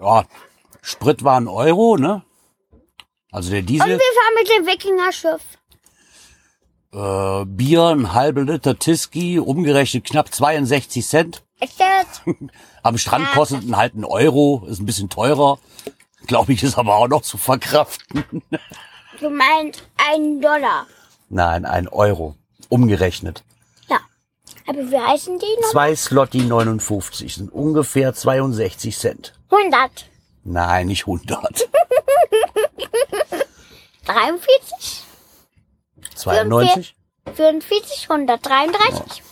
[0.01, 0.25] Ja,
[0.83, 2.23] Sprit war ein Euro, ne?
[3.31, 5.43] Also der Und Diesel, wir fahren mit dem Wikingerschiff.
[6.93, 11.45] äh, Bier, ein halber Liter Tiski, umgerechnet knapp 62 Cent.
[11.61, 12.23] Das?
[12.83, 15.59] Am Strand kostet ein halt ein Euro, ist ein bisschen teurer.
[16.27, 18.25] Glaube ich, ist aber auch noch zu verkraften.
[19.21, 20.87] Du meinst einen Dollar.
[21.29, 22.37] Nein, ein Euro.
[22.71, 23.45] Umgerechnet.
[23.91, 23.99] Ja.
[24.67, 25.71] Aber wie heißen die noch?
[25.73, 29.35] Zwei Slotty 59 sind ungefähr 62 Cent.
[29.51, 30.07] 100.
[30.45, 31.69] Nein, nicht 100.
[34.07, 35.05] 43?
[36.15, 36.97] 92.
[37.35, 39.23] 44, 133.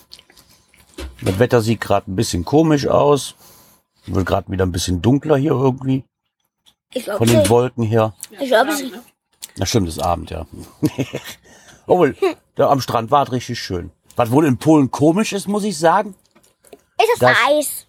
[1.22, 3.34] Das Wetter sieht gerade ein bisschen komisch aus.
[4.06, 6.04] Wird gerade wieder ein bisschen dunkler hier irgendwie.
[6.94, 8.14] Ich glaube, Von den Wolken her.
[8.40, 9.02] ich glaube, ne?
[9.56, 10.46] Na stimmt, ist Abend, ja.
[11.86, 12.16] Obwohl,
[12.54, 13.90] da am Strand war es richtig schön.
[14.16, 16.14] Was wohl in Polen komisch ist, muss ich sagen.
[17.00, 17.84] ist das, Das- Eis?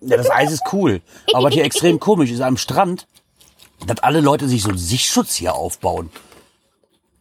[0.00, 1.00] Ja, das Eis ist cool.
[1.32, 3.06] Aber was hier extrem komisch ist am Strand,
[3.86, 6.10] dass alle Leute sich so einen Sichtschutz hier aufbauen.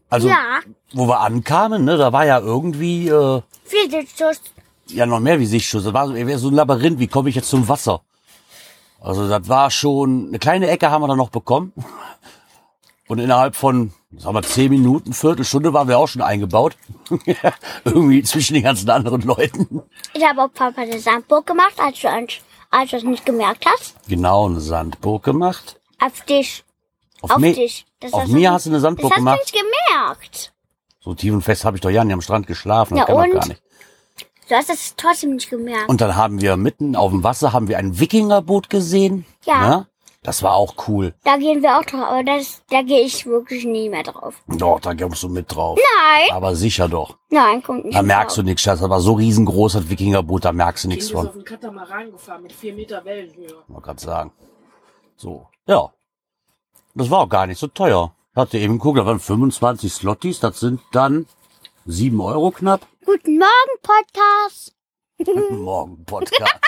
[0.10, 0.60] Also, Ja.
[0.94, 4.42] wo wir ankamen, ne, da war ja irgendwie, äh, Viel Sitzschutz.
[4.89, 5.84] Ja noch mehr wie Sichtschutz.
[5.84, 7.00] Das war so, wäre so ein Labyrinth.
[7.00, 8.02] Wie komme ich jetzt zum Wasser?
[9.00, 11.74] Also das war schon eine kleine Ecke haben wir dann noch bekommen.
[13.08, 16.76] Und innerhalb von, sagen wir, zehn Minuten, Viertelstunde waren wir auch schon eingebaut.
[17.86, 19.84] Irgendwie zwischen den ganzen anderen Leuten.
[20.13, 22.39] Ich habe auch Papa eine Sandburg gemacht, als du, als,
[22.89, 23.95] du es nicht gemerkt hast.
[24.08, 25.80] Genau, eine Sandburg gemacht.
[26.04, 26.63] Auf dich.
[27.21, 27.86] Auf, Auf dich.
[28.00, 29.39] Das auf hast mir hast du eine Sandburg Das hast gemacht.
[29.39, 30.54] du nicht gemerkt.
[31.00, 32.95] So tief und fest habe ich doch ja nicht am Strand geschlafen.
[32.98, 33.34] Das Ja, kann und?
[33.39, 33.62] gar nicht.
[34.47, 35.89] Du hast es trotzdem nicht gemerkt.
[35.89, 39.25] Und dann haben wir mitten auf dem Wasser haben wir ein Wikingerboot gesehen.
[39.45, 39.67] Ja.
[39.67, 39.88] Ne?
[40.21, 41.13] Das war auch cool.
[41.23, 44.41] Da gehen wir auch drauf, aber das, da gehe ich wirklich nie mehr drauf.
[44.47, 45.77] Doch, da kommst du mit drauf.
[45.77, 46.36] Nein.
[46.36, 47.17] Aber sicher doch.
[47.29, 48.45] Nein, kommt nicht Da merkst du drauf.
[48.47, 48.63] nichts.
[48.63, 51.27] Das war so riesengroß, das Wikingerboot, da merkst du nichts von.
[51.27, 53.53] auf den Katamaran gefahren mit 4 Meter Wellenhöhe.
[53.67, 54.31] Mal grad sagen.
[55.15, 55.47] So.
[55.67, 55.91] Ja.
[56.95, 58.13] Das war auch gar nicht so teuer.
[58.36, 61.27] Hatte eben geguckt, da waren 25 Slotties, das sind dann
[61.86, 62.81] 7 Euro knapp.
[63.06, 64.74] Guten Morgen, Podcast.
[65.24, 66.60] Guten Morgen, Podcast.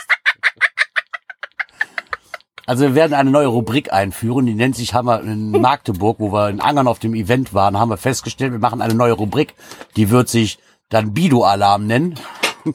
[2.67, 6.31] Also wir werden eine neue Rubrik einführen, die nennt sich, haben wir in Magdeburg, wo
[6.31, 9.55] wir in Angern auf dem Event waren, haben wir festgestellt, wir machen eine neue Rubrik,
[9.95, 12.19] die wird sich dann Bido-Alarm nennen.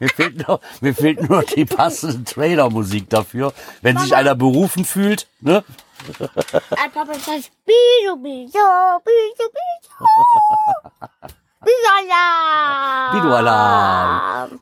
[0.00, 3.52] mir, fehlt nur, mir fehlt nur die passende Trailer-Musik dafür.
[3.80, 5.62] Wenn sich einer berufen fühlt, ne?
[6.08, 11.30] Papa sagt, Bido, Bido, Bido, Bido.
[11.70, 13.14] Videoalarm!
[13.14, 14.60] Videoalarm!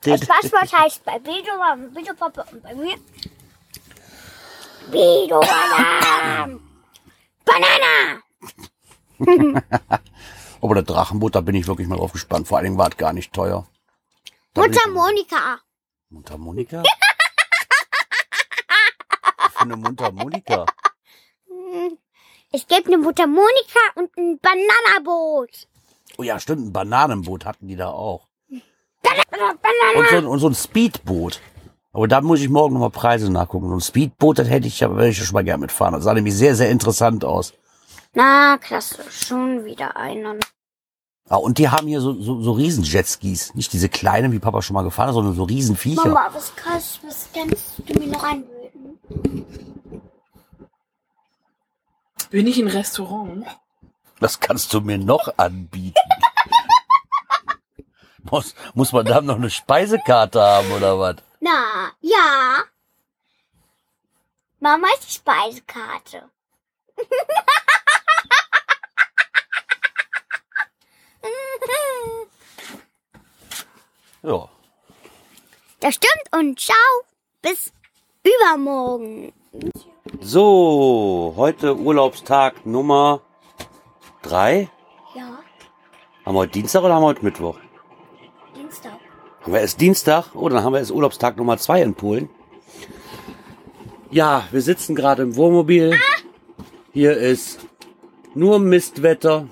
[0.00, 2.96] Das Passwort heißt bei Videoalarm, Videopappe und bei mir
[4.90, 6.60] Videoalarm!
[7.44, 8.22] Banana!
[10.62, 12.48] Aber der Drachenbutter bin ich wirklich mal drauf gespannt.
[12.48, 13.66] Vor allen Dingen war es gar nicht teuer.
[14.54, 15.60] Mundharmonika.
[16.08, 16.76] Mundharmonika?
[16.78, 16.84] Monika.
[19.64, 20.66] Mutter Monika?
[21.64, 21.94] Eine Mutter
[22.54, 25.66] Es gibt eine Mutter Monika und ein Bananaboot.
[26.18, 28.28] Oh ja, stimmt, ein Bananenboot hatten die da auch.
[29.02, 29.98] Banana.
[29.98, 31.40] Und so, ein- und so ein Speedboot.
[31.92, 33.68] Aber da muss ich morgen nochmal Preise nachgucken.
[33.70, 35.94] So ein Speedboot, das hätte ich, würde ich schon mal gerne mitfahren.
[35.94, 37.54] Das sah nämlich sehr, sehr interessant aus.
[38.12, 39.02] Na, klasse.
[39.10, 40.36] Schon wieder einer.
[41.28, 43.52] Ah, und die haben hier so, so, so riesen Jetskis.
[43.54, 46.06] Nicht diese kleinen, wie Papa schon mal gefahren hat, sondern so riesen Viecher.
[46.06, 49.63] Mama, was krass, was kannst du mir noch anbieten?
[52.34, 53.46] Bin ich in Restaurant?
[54.18, 56.10] Was kannst du mir noch anbieten?
[58.24, 61.18] muss, muss man da noch eine Speisekarte haben oder was?
[61.38, 62.64] Na, ja.
[64.58, 66.28] Mama ist die Speisekarte.
[74.22, 74.48] Ja.
[75.78, 77.04] Das stimmt und ciao.
[77.42, 77.72] Bis
[78.24, 79.32] übermorgen.
[80.26, 83.20] So, heute Urlaubstag Nummer
[84.22, 84.70] drei.
[85.14, 85.38] Ja,
[86.24, 87.58] Haben wir heute Dienstag oder haben wir heute Mittwoch?
[88.56, 88.92] Dienstag.
[89.42, 90.34] Haben wir erst Dienstag?
[90.34, 92.30] Oh, dann haben wir erst Urlaubstag Nummer zwei in Polen.
[94.10, 95.94] Ja, wir sitzen gerade im Wohnmobil.
[96.94, 97.60] Hier ist
[98.34, 99.46] nur Mistwetter.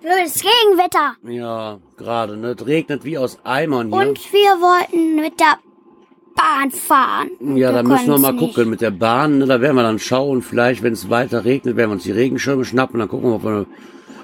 [0.00, 1.16] Blödes Regenwetter.
[1.24, 2.56] Ja, gerade, ne?
[2.58, 4.08] Es regnet wie aus Eimern hier.
[4.08, 5.58] Und wir wollten mit der
[6.38, 7.30] Bahn fahren.
[7.56, 8.40] Ja, da müssen wir mal nicht.
[8.54, 9.38] gucken mit der Bahn.
[9.38, 10.42] Ne, da werden wir dann schauen.
[10.42, 13.00] Vielleicht, wenn es weiter regnet, werden wir uns die Regenschirme schnappen.
[13.00, 13.66] Dann gucken wir, ob wir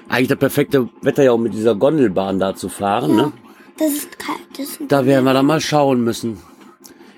[0.07, 3.15] eigentlich das perfekte Wetter ja, um mit dieser Gondelbahn da zu fahren.
[3.15, 3.31] Ne?
[3.77, 4.39] Das ist kalt.
[4.57, 6.37] Das ist Da werden wir dann mal schauen müssen.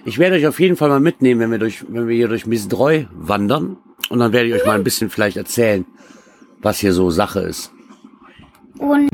[0.05, 2.45] Ich werde euch auf jeden Fall mal mitnehmen, wenn wir durch, wenn wir hier durch
[2.45, 3.77] Misdreu wandern.
[4.09, 5.85] Und dann werde ich euch mal ein bisschen vielleicht erzählen,
[6.61, 7.71] was hier so Sache ist.
[8.79, 9.09] und,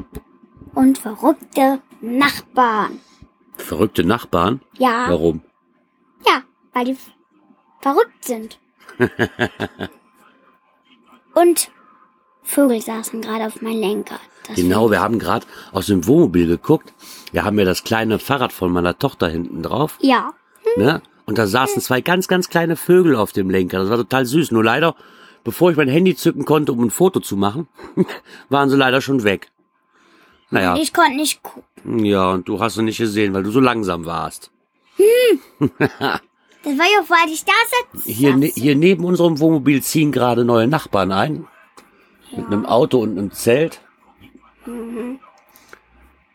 [0.75, 2.99] und verrückte Nachbarn.
[3.57, 4.61] Verrückte Nachbarn?
[4.77, 5.05] Ja.
[5.07, 5.41] Warum?
[6.25, 6.97] Ja, weil die
[7.81, 8.59] verrückt sind.
[11.33, 11.71] und
[12.43, 14.19] Vögel saßen gerade auf meinem Lenker.
[14.47, 16.93] Das Genau, wir haben gerade aus dem Wohnmobil geguckt.
[17.31, 19.97] Wir haben ja das kleine Fahrrad von meiner Tochter hinten drauf.
[20.01, 20.33] Ja.
[20.75, 21.01] Ne?
[21.25, 23.79] Und da saßen zwei ganz, ganz kleine Vögel auf dem Lenker.
[23.79, 24.51] Das war total süß.
[24.51, 24.95] Nur leider,
[25.45, 27.67] bevor ich mein Handy zücken konnte, um ein Foto zu machen,
[28.49, 29.49] waren sie leider schon weg.
[30.49, 32.05] Naja, Ich konnte nicht gucken.
[32.05, 34.51] ja, und du hast sie nicht gesehen, weil du so langsam warst.
[36.65, 37.51] Das war ja, weil ich da
[37.93, 38.09] sitze.
[38.09, 41.45] Hier, ne, hier neben unserem Wohnmobil ziehen gerade neue Nachbarn ein.
[42.33, 43.81] Mit einem Auto und einem Zelt.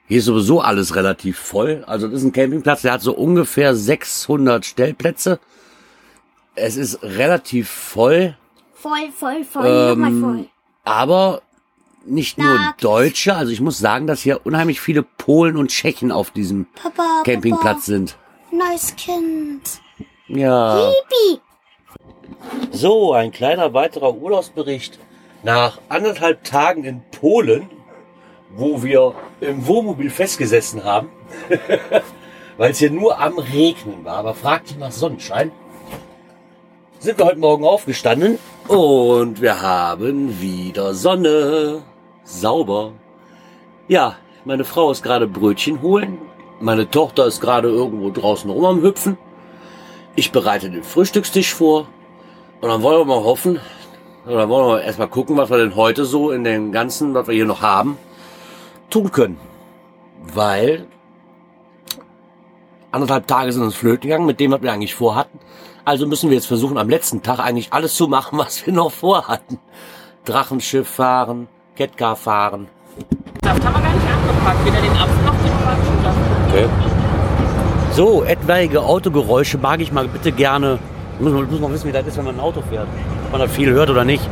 [0.06, 1.82] Hier ist sowieso alles relativ voll.
[1.86, 5.40] Also das ist ein Campingplatz, der hat so ungefähr 600 Stellplätze.
[6.54, 8.36] Es ist relativ voll,
[8.74, 10.46] Voll, voll, voll, Ähm, nochmal voll.
[10.84, 11.42] aber
[12.04, 12.58] nicht nur.
[12.80, 13.34] Deutsche.
[13.34, 17.86] Also ich muss sagen, dass hier unheimlich viele Polen und Tschechen auf diesem Papa, Campingplatz
[17.86, 18.16] sind.
[18.50, 19.80] Neues Kind.
[20.26, 20.90] Ja.
[21.08, 21.40] Pipi.
[22.70, 24.98] So, ein kleiner weiterer Urlaubsbericht.
[25.42, 27.70] Nach anderthalb Tagen in Polen,
[28.50, 31.10] wo wir im Wohnmobil festgesessen haben,
[32.56, 35.52] weil es hier nur am Regnen war, aber fragt nach Sonnenschein,
[36.98, 41.82] sind wir heute Morgen aufgestanden und wir haben wieder Sonne.
[42.24, 42.92] Sauber.
[43.86, 46.18] Ja, meine Frau ist gerade Brötchen holen.
[46.60, 49.16] Meine Tochter ist gerade irgendwo draußen rum am Hüpfen.
[50.16, 51.86] Ich bereite den Frühstückstisch vor.
[52.60, 53.60] Und dann wollen wir mal hoffen,
[54.26, 57.34] oder wollen wir erstmal gucken, was wir denn heute so in dem Ganzen, was wir
[57.34, 57.96] hier noch haben,
[58.90, 59.38] tun können.
[60.34, 60.88] Weil
[62.90, 65.38] anderthalb Tage sind uns flöten gegangen mit dem, was wir eigentlich vorhatten.
[65.84, 68.90] Also müssen wir jetzt versuchen, am letzten Tag eigentlich alles zu machen, was wir noch
[68.90, 69.60] vorhatten.
[70.24, 72.68] Drachenschiff fahren, Kettcar fahren.
[73.48, 74.66] Saft haben wir gar nicht angepackt.
[74.66, 76.18] Weder den Apfel noch den Orangensaft.
[76.48, 76.68] Okay.
[77.92, 80.78] So, etwaige Autogeräusche mag ich mal bitte gerne.
[81.18, 82.86] Muss man, muss man wissen, wie das ist, wenn man ein Auto fährt.
[83.24, 84.28] Ob man das viel hört oder nicht.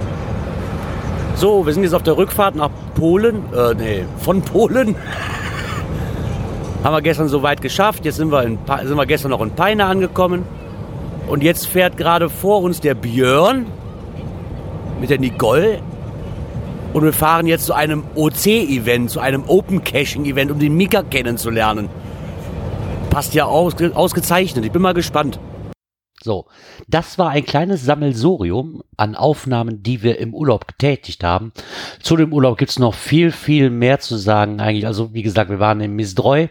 [1.34, 3.36] So, wir sind jetzt auf der Rückfahrt nach Polen.
[3.54, 4.96] Äh, nee, von Polen.
[6.84, 8.04] Haben wir gestern soweit geschafft.
[8.04, 10.42] Jetzt sind wir, in, sind wir gestern noch in Peine angekommen.
[11.26, 13.64] Und jetzt fährt gerade vor uns der Björn
[15.00, 15.80] mit der Nicole.
[16.96, 21.90] Und wir fahren jetzt zu einem OC-Event, zu einem Open Caching-Event, um den Mika kennenzulernen.
[23.10, 24.64] Passt ja ausge ausgezeichnet.
[24.64, 25.38] Ich bin mal gespannt.
[26.22, 26.46] So,
[26.88, 31.52] das war ein kleines Sammelsurium an Aufnahmen, die wir im Urlaub getätigt haben.
[32.00, 34.86] Zu dem Urlaub gibt's noch viel, viel mehr zu sagen eigentlich.
[34.86, 36.48] Also wie gesagt, wir waren in Misdreu.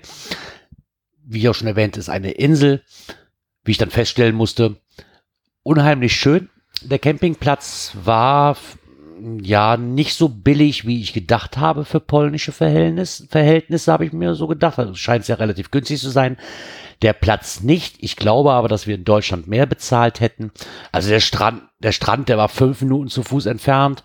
[1.23, 2.83] Wie auch schon erwähnt, ist eine Insel,
[3.63, 4.75] wie ich dann feststellen musste.
[5.63, 6.49] Unheimlich schön.
[6.83, 8.55] Der Campingplatz war
[9.41, 14.35] ja nicht so billig, wie ich gedacht habe für polnische Verhältnis, Verhältnisse, habe ich mir
[14.35, 14.79] so gedacht.
[14.79, 16.37] Also scheint es ja relativ günstig zu sein.
[17.01, 17.97] Der Platz nicht.
[17.99, 20.51] Ich glaube aber, dass wir in Deutschland mehr bezahlt hätten.
[20.91, 24.03] Also der Strand, der Strand, der war fünf Minuten zu Fuß entfernt.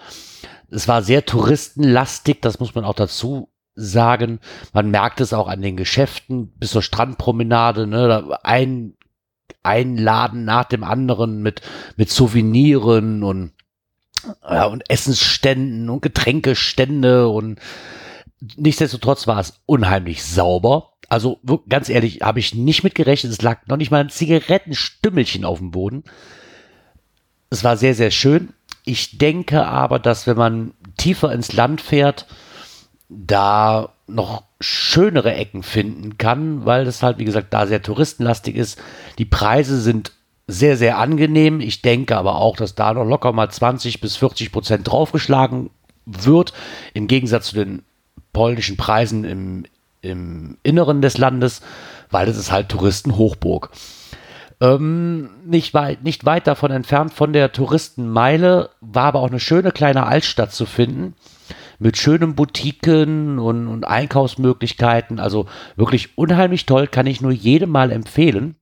[0.70, 4.40] Es war sehr touristenlastig, das muss man auch dazu sagen.
[4.72, 7.86] Man merkt es auch an den Geschäften bis zur Strandpromenade.
[7.86, 8.38] Ne?
[8.42, 8.94] Ein,
[9.62, 11.62] ein Laden nach dem anderen mit,
[11.96, 13.52] mit Souveniren und,
[14.42, 17.58] ja, und Essensständen und Getränkestände und
[18.56, 20.92] nichtsdestotrotz war es unheimlich sauber.
[21.08, 23.32] Also ganz ehrlich, habe ich nicht mit gerechnet.
[23.32, 26.04] Es lag noch nicht mal ein Zigarettenstümmelchen auf dem Boden.
[27.50, 28.50] Es war sehr, sehr schön.
[28.84, 32.26] Ich denke aber, dass wenn man tiefer ins Land fährt,
[33.08, 38.80] da noch schönere Ecken finden kann, weil das halt, wie gesagt, da sehr touristenlastig ist.
[39.18, 40.12] Die Preise sind
[40.50, 41.60] sehr, sehr angenehm.
[41.60, 45.70] Ich denke aber auch, dass da noch locker mal 20 bis 40 Prozent draufgeschlagen
[46.06, 46.52] wird,
[46.94, 47.82] im Gegensatz zu den
[48.32, 49.64] polnischen Preisen im,
[50.02, 51.62] im Inneren des Landes,
[52.10, 53.70] weil das ist halt Touristenhochburg.
[54.60, 59.72] Ähm, nicht, weit, nicht weit davon entfernt von der Touristenmeile war aber auch eine schöne
[59.72, 61.14] kleine Altstadt zu finden
[61.78, 65.18] mit schönen Boutiquen und, und Einkaufsmöglichkeiten.
[65.18, 65.46] Also
[65.76, 68.54] wirklich unheimlich toll, kann ich nur jedem mal empfehlen.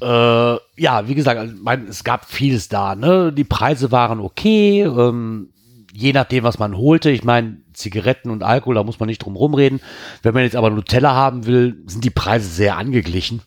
[0.00, 2.94] Äh, ja, wie gesagt, also, mein, es gab vieles da.
[2.94, 3.32] Ne?
[3.32, 5.50] Die Preise waren okay, ähm,
[5.92, 7.10] je nachdem, was man holte.
[7.10, 9.80] Ich meine, Zigaretten und Alkohol, da muss man nicht drum rumreden.
[10.22, 13.42] Wenn man jetzt aber Nutella haben will, sind die Preise sehr angeglichen.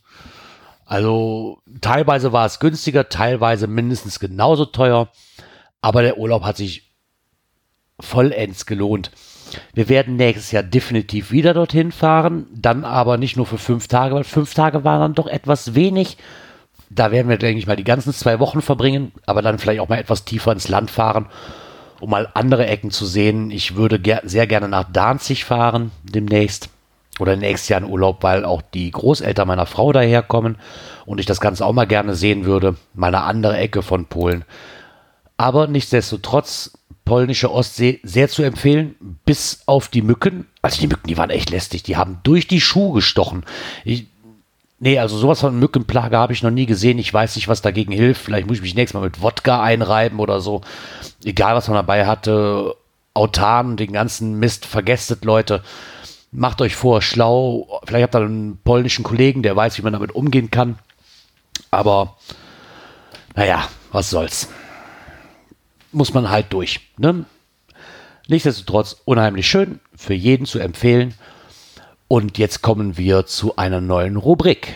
[0.85, 5.09] Also teilweise war es günstiger, teilweise mindestens genauso teuer,
[5.81, 6.93] aber der Urlaub hat sich
[7.99, 9.11] vollends gelohnt.
[9.73, 14.15] Wir werden nächstes Jahr definitiv wieder dorthin fahren, dann aber nicht nur für fünf Tage,
[14.15, 16.17] weil fünf Tage waren dann doch etwas wenig.
[16.95, 19.89] Da werden wir, denke ich mal, die ganzen zwei Wochen verbringen, aber dann vielleicht auch
[19.89, 21.27] mal etwas tiefer ins Land fahren,
[21.99, 23.51] um mal andere Ecken zu sehen.
[23.51, 26.69] Ich würde ger sehr gerne nach Danzig fahren demnächst
[27.19, 30.57] oder nächstes Jahr in Urlaub, weil auch die Großeltern meiner Frau daherkommen
[31.05, 34.45] und ich das Ganze auch mal gerne sehen würde, meine andere Ecke von Polen.
[35.37, 40.47] Aber nichtsdestotrotz, polnische Ostsee sehr zu empfehlen, bis auf die Mücken.
[40.61, 43.43] Also die Mücken, die waren echt lästig, die haben durch die Schuhe gestochen.
[43.83, 44.07] Ich,
[44.83, 46.99] nee, also sowas von Mückenplage habe ich noch nie gesehen.
[46.99, 48.21] Ich weiß nicht, was dagegen hilft.
[48.21, 50.61] Vielleicht muss ich mich nächstes Mal mit Wodka einreiben oder so.
[51.23, 52.75] Egal, was man dabei hatte.
[53.15, 55.63] Autan, den ganzen Mist, vergesst Leute
[56.33, 57.79] macht euch vor, schlau.
[57.85, 60.79] Vielleicht habt ihr einen polnischen Kollegen, der weiß, wie man damit umgehen kann.
[61.71, 62.17] Aber
[63.35, 64.49] naja, was soll's.
[65.91, 66.81] Muss man halt durch.
[66.97, 67.25] Ne?
[68.27, 71.13] Nichtsdestotrotz unheimlich schön, für jeden zu empfehlen.
[72.13, 74.75] Und jetzt kommen wir zu einer neuen Rubrik.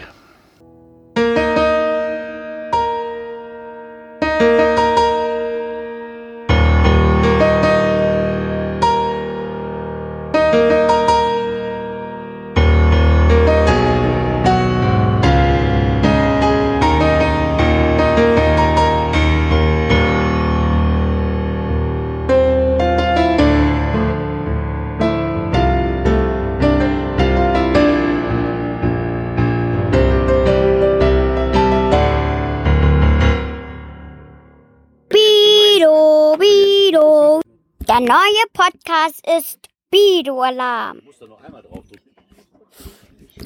[38.28, 39.60] Neue Podcast ist
[39.90, 41.02] Bido Alarm.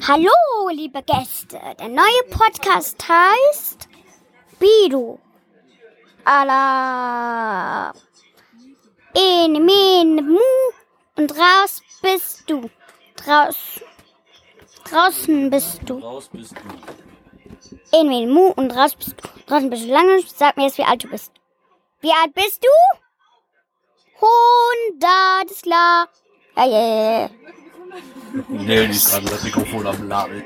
[0.08, 1.60] Hallo, liebe Gäste.
[1.78, 3.88] Der neue Podcast heißt
[4.58, 5.20] Bido
[6.24, 7.96] Alarm.
[9.14, 10.40] In, min, mu
[11.16, 12.68] und raus bist du.
[13.14, 13.80] Draus,
[14.84, 15.98] draußen bist du.
[15.98, 17.98] Raus bist du.
[18.00, 19.28] In, min, mu und raus bist du.
[19.46, 20.22] Draußen bist du lange.
[20.22, 21.32] Sag mir jetzt, wie alt du bist.
[22.00, 23.02] Wie alt bist du?
[24.22, 26.08] Hundert, ist klar.
[26.56, 27.30] Ja, ja, ja.
[28.48, 30.44] Nee, nicht dran, das Mikrofon am Label.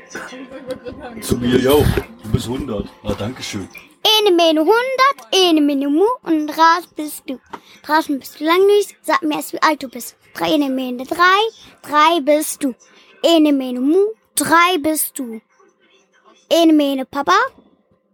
[1.21, 1.85] Zu mir, yo,
[2.23, 2.87] du bist 100.
[3.03, 3.69] Na, danke schön.
[4.19, 4.73] Eine Mene 100,
[5.33, 7.39] eine Mene Mu und raus bist du.
[7.83, 10.15] Draußen bist du langweilig, sag mir erst, wie alt du bist.
[10.33, 11.15] Drei, eine Mene 3,
[11.81, 12.73] drei bist du.
[13.25, 13.97] Eine Mene Mu,
[14.35, 15.41] drei bist du.
[16.51, 17.37] Eine Mene Papa,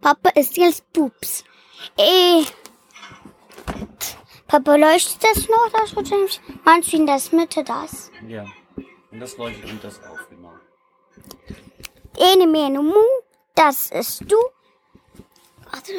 [0.00, 1.44] Papa ist jetzt Pups.
[1.96, 2.42] Eh,
[4.54, 6.28] Papa, leuchtet das noch, das Hotel?
[6.64, 8.12] Meinst du in das Mitte das?
[8.28, 8.46] Ja.
[9.10, 10.52] Und das leuchtet und das auf, genau.
[12.16, 13.04] Ene, mene, mu,
[13.56, 14.36] das ist du.
[15.72, 15.92] Warte.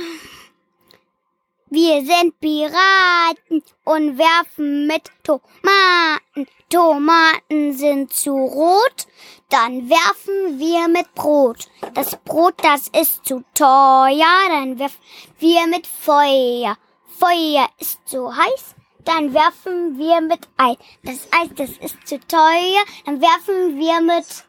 [1.70, 6.48] Wir sind Piraten und werfen mit Tomaten.
[6.70, 9.06] Tomaten sind zu rot,
[9.50, 11.68] dann werfen wir mit Brot.
[11.94, 15.02] Das Brot, das ist zu teuer, dann werfen
[15.40, 16.78] wir mit Feuer.
[17.20, 20.78] Feuer ist zu heiß, dann werfen wir mit Eis.
[21.04, 24.46] Das Eis, das ist zu teuer, dann werfen wir mit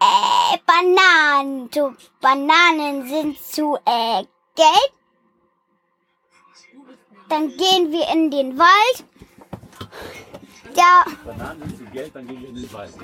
[0.00, 1.70] äh, Bananen.
[1.70, 4.92] Du, Bananen sind zu äh, gelb.
[7.28, 9.04] Dann gehen wir in den Wald.
[10.74, 12.94] Ja, Bananen sind zu Geld, dann gehen wir in den Wald.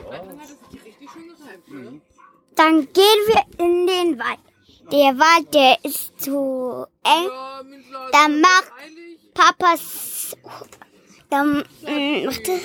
[2.57, 4.48] dann gehen wir in den Wald.
[4.91, 7.31] Der Wald, der ist zu eng.
[8.13, 8.73] Dann macht
[9.35, 10.35] Papas.
[11.29, 12.65] Dann mm, macht es.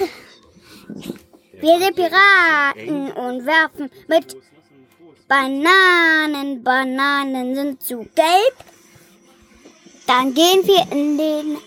[1.59, 4.37] Wir sind Piraten und werfen mit
[5.27, 6.63] Bananen.
[6.63, 8.55] Bananen sind zu gelb.
[10.07, 11.57] Dann gehen wir in den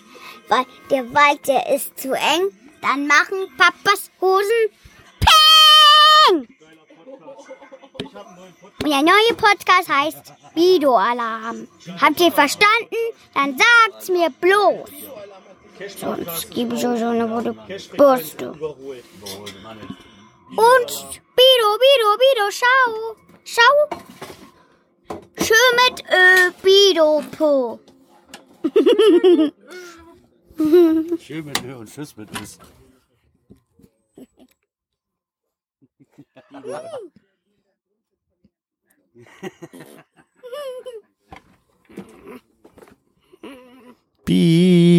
[0.49, 0.67] Wald.
[0.91, 2.51] Der Wald, der ist zu eng.
[2.81, 4.71] Dann machen Papas Hosen
[5.21, 6.56] Peng!
[8.03, 11.69] Und der neue Podcast heißt Bido-Alarm.
[12.01, 12.97] Habt ihr verstanden?
[13.35, 14.89] Dann sagt's mir bloß.
[15.97, 17.53] Sonst gebe ich euch eine rote
[17.97, 18.51] Bürste.
[18.51, 18.59] Und
[21.37, 22.91] Bido, Bido, Bido, schau.
[23.45, 23.75] Schau.
[25.39, 27.79] Schön mit Ö, Bido, Po.
[31.19, 32.59] Schön mit mir und Tschüss mit uns.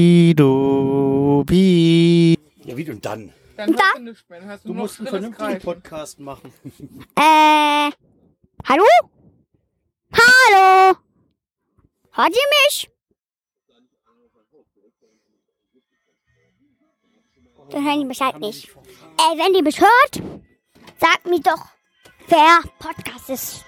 [0.07, 2.36] Bido, Bi.
[2.63, 3.34] Ja, wie und dann?
[3.57, 4.39] Dann hörst du nichts mehr.
[4.39, 5.65] Dann hörst Du nur musst einen drinnes vernünftigen Kreischen.
[5.65, 6.53] Podcast machen.
[7.15, 7.91] Äh,
[8.65, 8.86] hallo?
[10.13, 10.97] Hallo?
[12.11, 12.89] Hört ihr mich?
[17.70, 18.70] Dann hören die mich halt nicht.
[18.70, 20.22] Ey, wenn ihr mich hört,
[20.99, 21.65] sagt mir doch,
[22.28, 23.65] wer Podcast ist.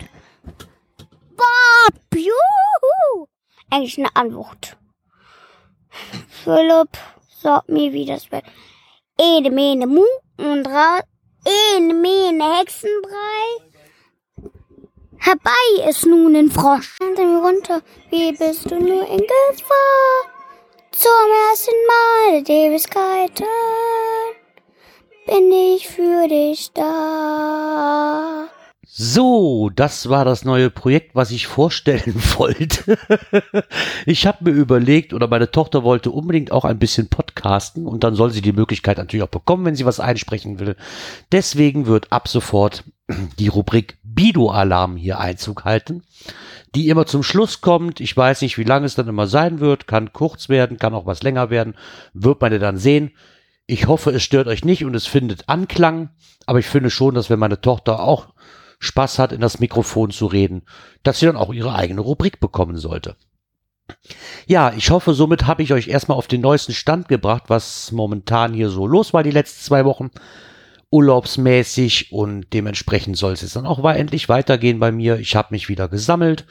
[1.39, 3.27] Bob, juhu.
[3.69, 4.77] Eigentlich eine Antwort.
[6.43, 6.97] Philipp,
[7.41, 8.43] sag mir, wie das wird.
[9.17, 10.05] Ede, mene, mu
[10.37, 11.01] und ra.
[11.45, 13.45] Ene, mene, Hexenbrei.
[15.17, 16.97] Herbei ist nun ein Frosch.
[16.99, 20.19] Mir runter, wie bist du nur in Gefahr?
[20.91, 21.11] Zum
[21.49, 23.45] ersten Mal der Ewigkeiten
[25.25, 28.49] bin ich für dich da.
[28.91, 32.97] So, das war das neue Projekt, was ich vorstellen wollte.
[34.07, 38.15] ich habe mir überlegt, oder meine Tochter wollte unbedingt auch ein bisschen podcasten und dann
[38.15, 40.75] soll sie die Möglichkeit natürlich auch bekommen, wenn sie was einsprechen will.
[41.31, 42.83] Deswegen wird ab sofort
[43.37, 46.01] die Rubrik Bido-Alarm hier Einzug halten,
[46.73, 47.99] die immer zum Schluss kommt.
[47.99, 51.05] Ich weiß nicht, wie lange es dann immer sein wird, kann kurz werden, kann auch
[51.05, 51.75] was länger werden,
[52.13, 53.11] wird man ja dann sehen.
[53.67, 56.09] Ich hoffe, es stört euch nicht und es findet Anklang,
[56.47, 58.29] aber ich finde schon, dass wenn meine Tochter auch
[58.79, 60.63] Spaß hat, in das Mikrofon zu reden,
[61.03, 63.15] dass sie dann auch ihre eigene Rubrik bekommen sollte.
[64.47, 68.53] Ja, ich hoffe, somit habe ich euch erstmal auf den neuesten Stand gebracht, was momentan
[68.53, 70.11] hier so los war die letzten zwei Wochen.
[70.91, 75.19] Urlaubsmäßig und dementsprechend soll es jetzt dann auch endlich weitergehen bei mir.
[75.19, 76.45] Ich habe mich wieder gesammelt.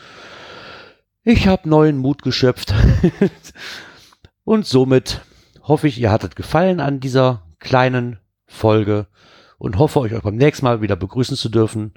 [1.25, 2.73] Ich habe neuen Mut geschöpft.
[4.45, 5.23] und somit
[5.63, 9.09] hoffe ich, ihr hattet Gefallen an dieser kleinen Folge
[9.59, 11.95] und hoffe euch auch beim nächsten Mal wieder begrüßen zu dürfen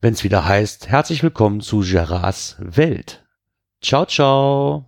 [0.00, 3.24] wenn es wieder heißt, herzlich willkommen zu Gerards Welt.
[3.82, 4.86] Ciao, ciao.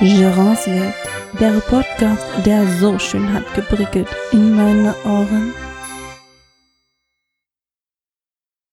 [0.00, 0.94] Gerards Welt,
[1.38, 5.52] der Podcast, der so schön hat geprickelt in meine Ohren.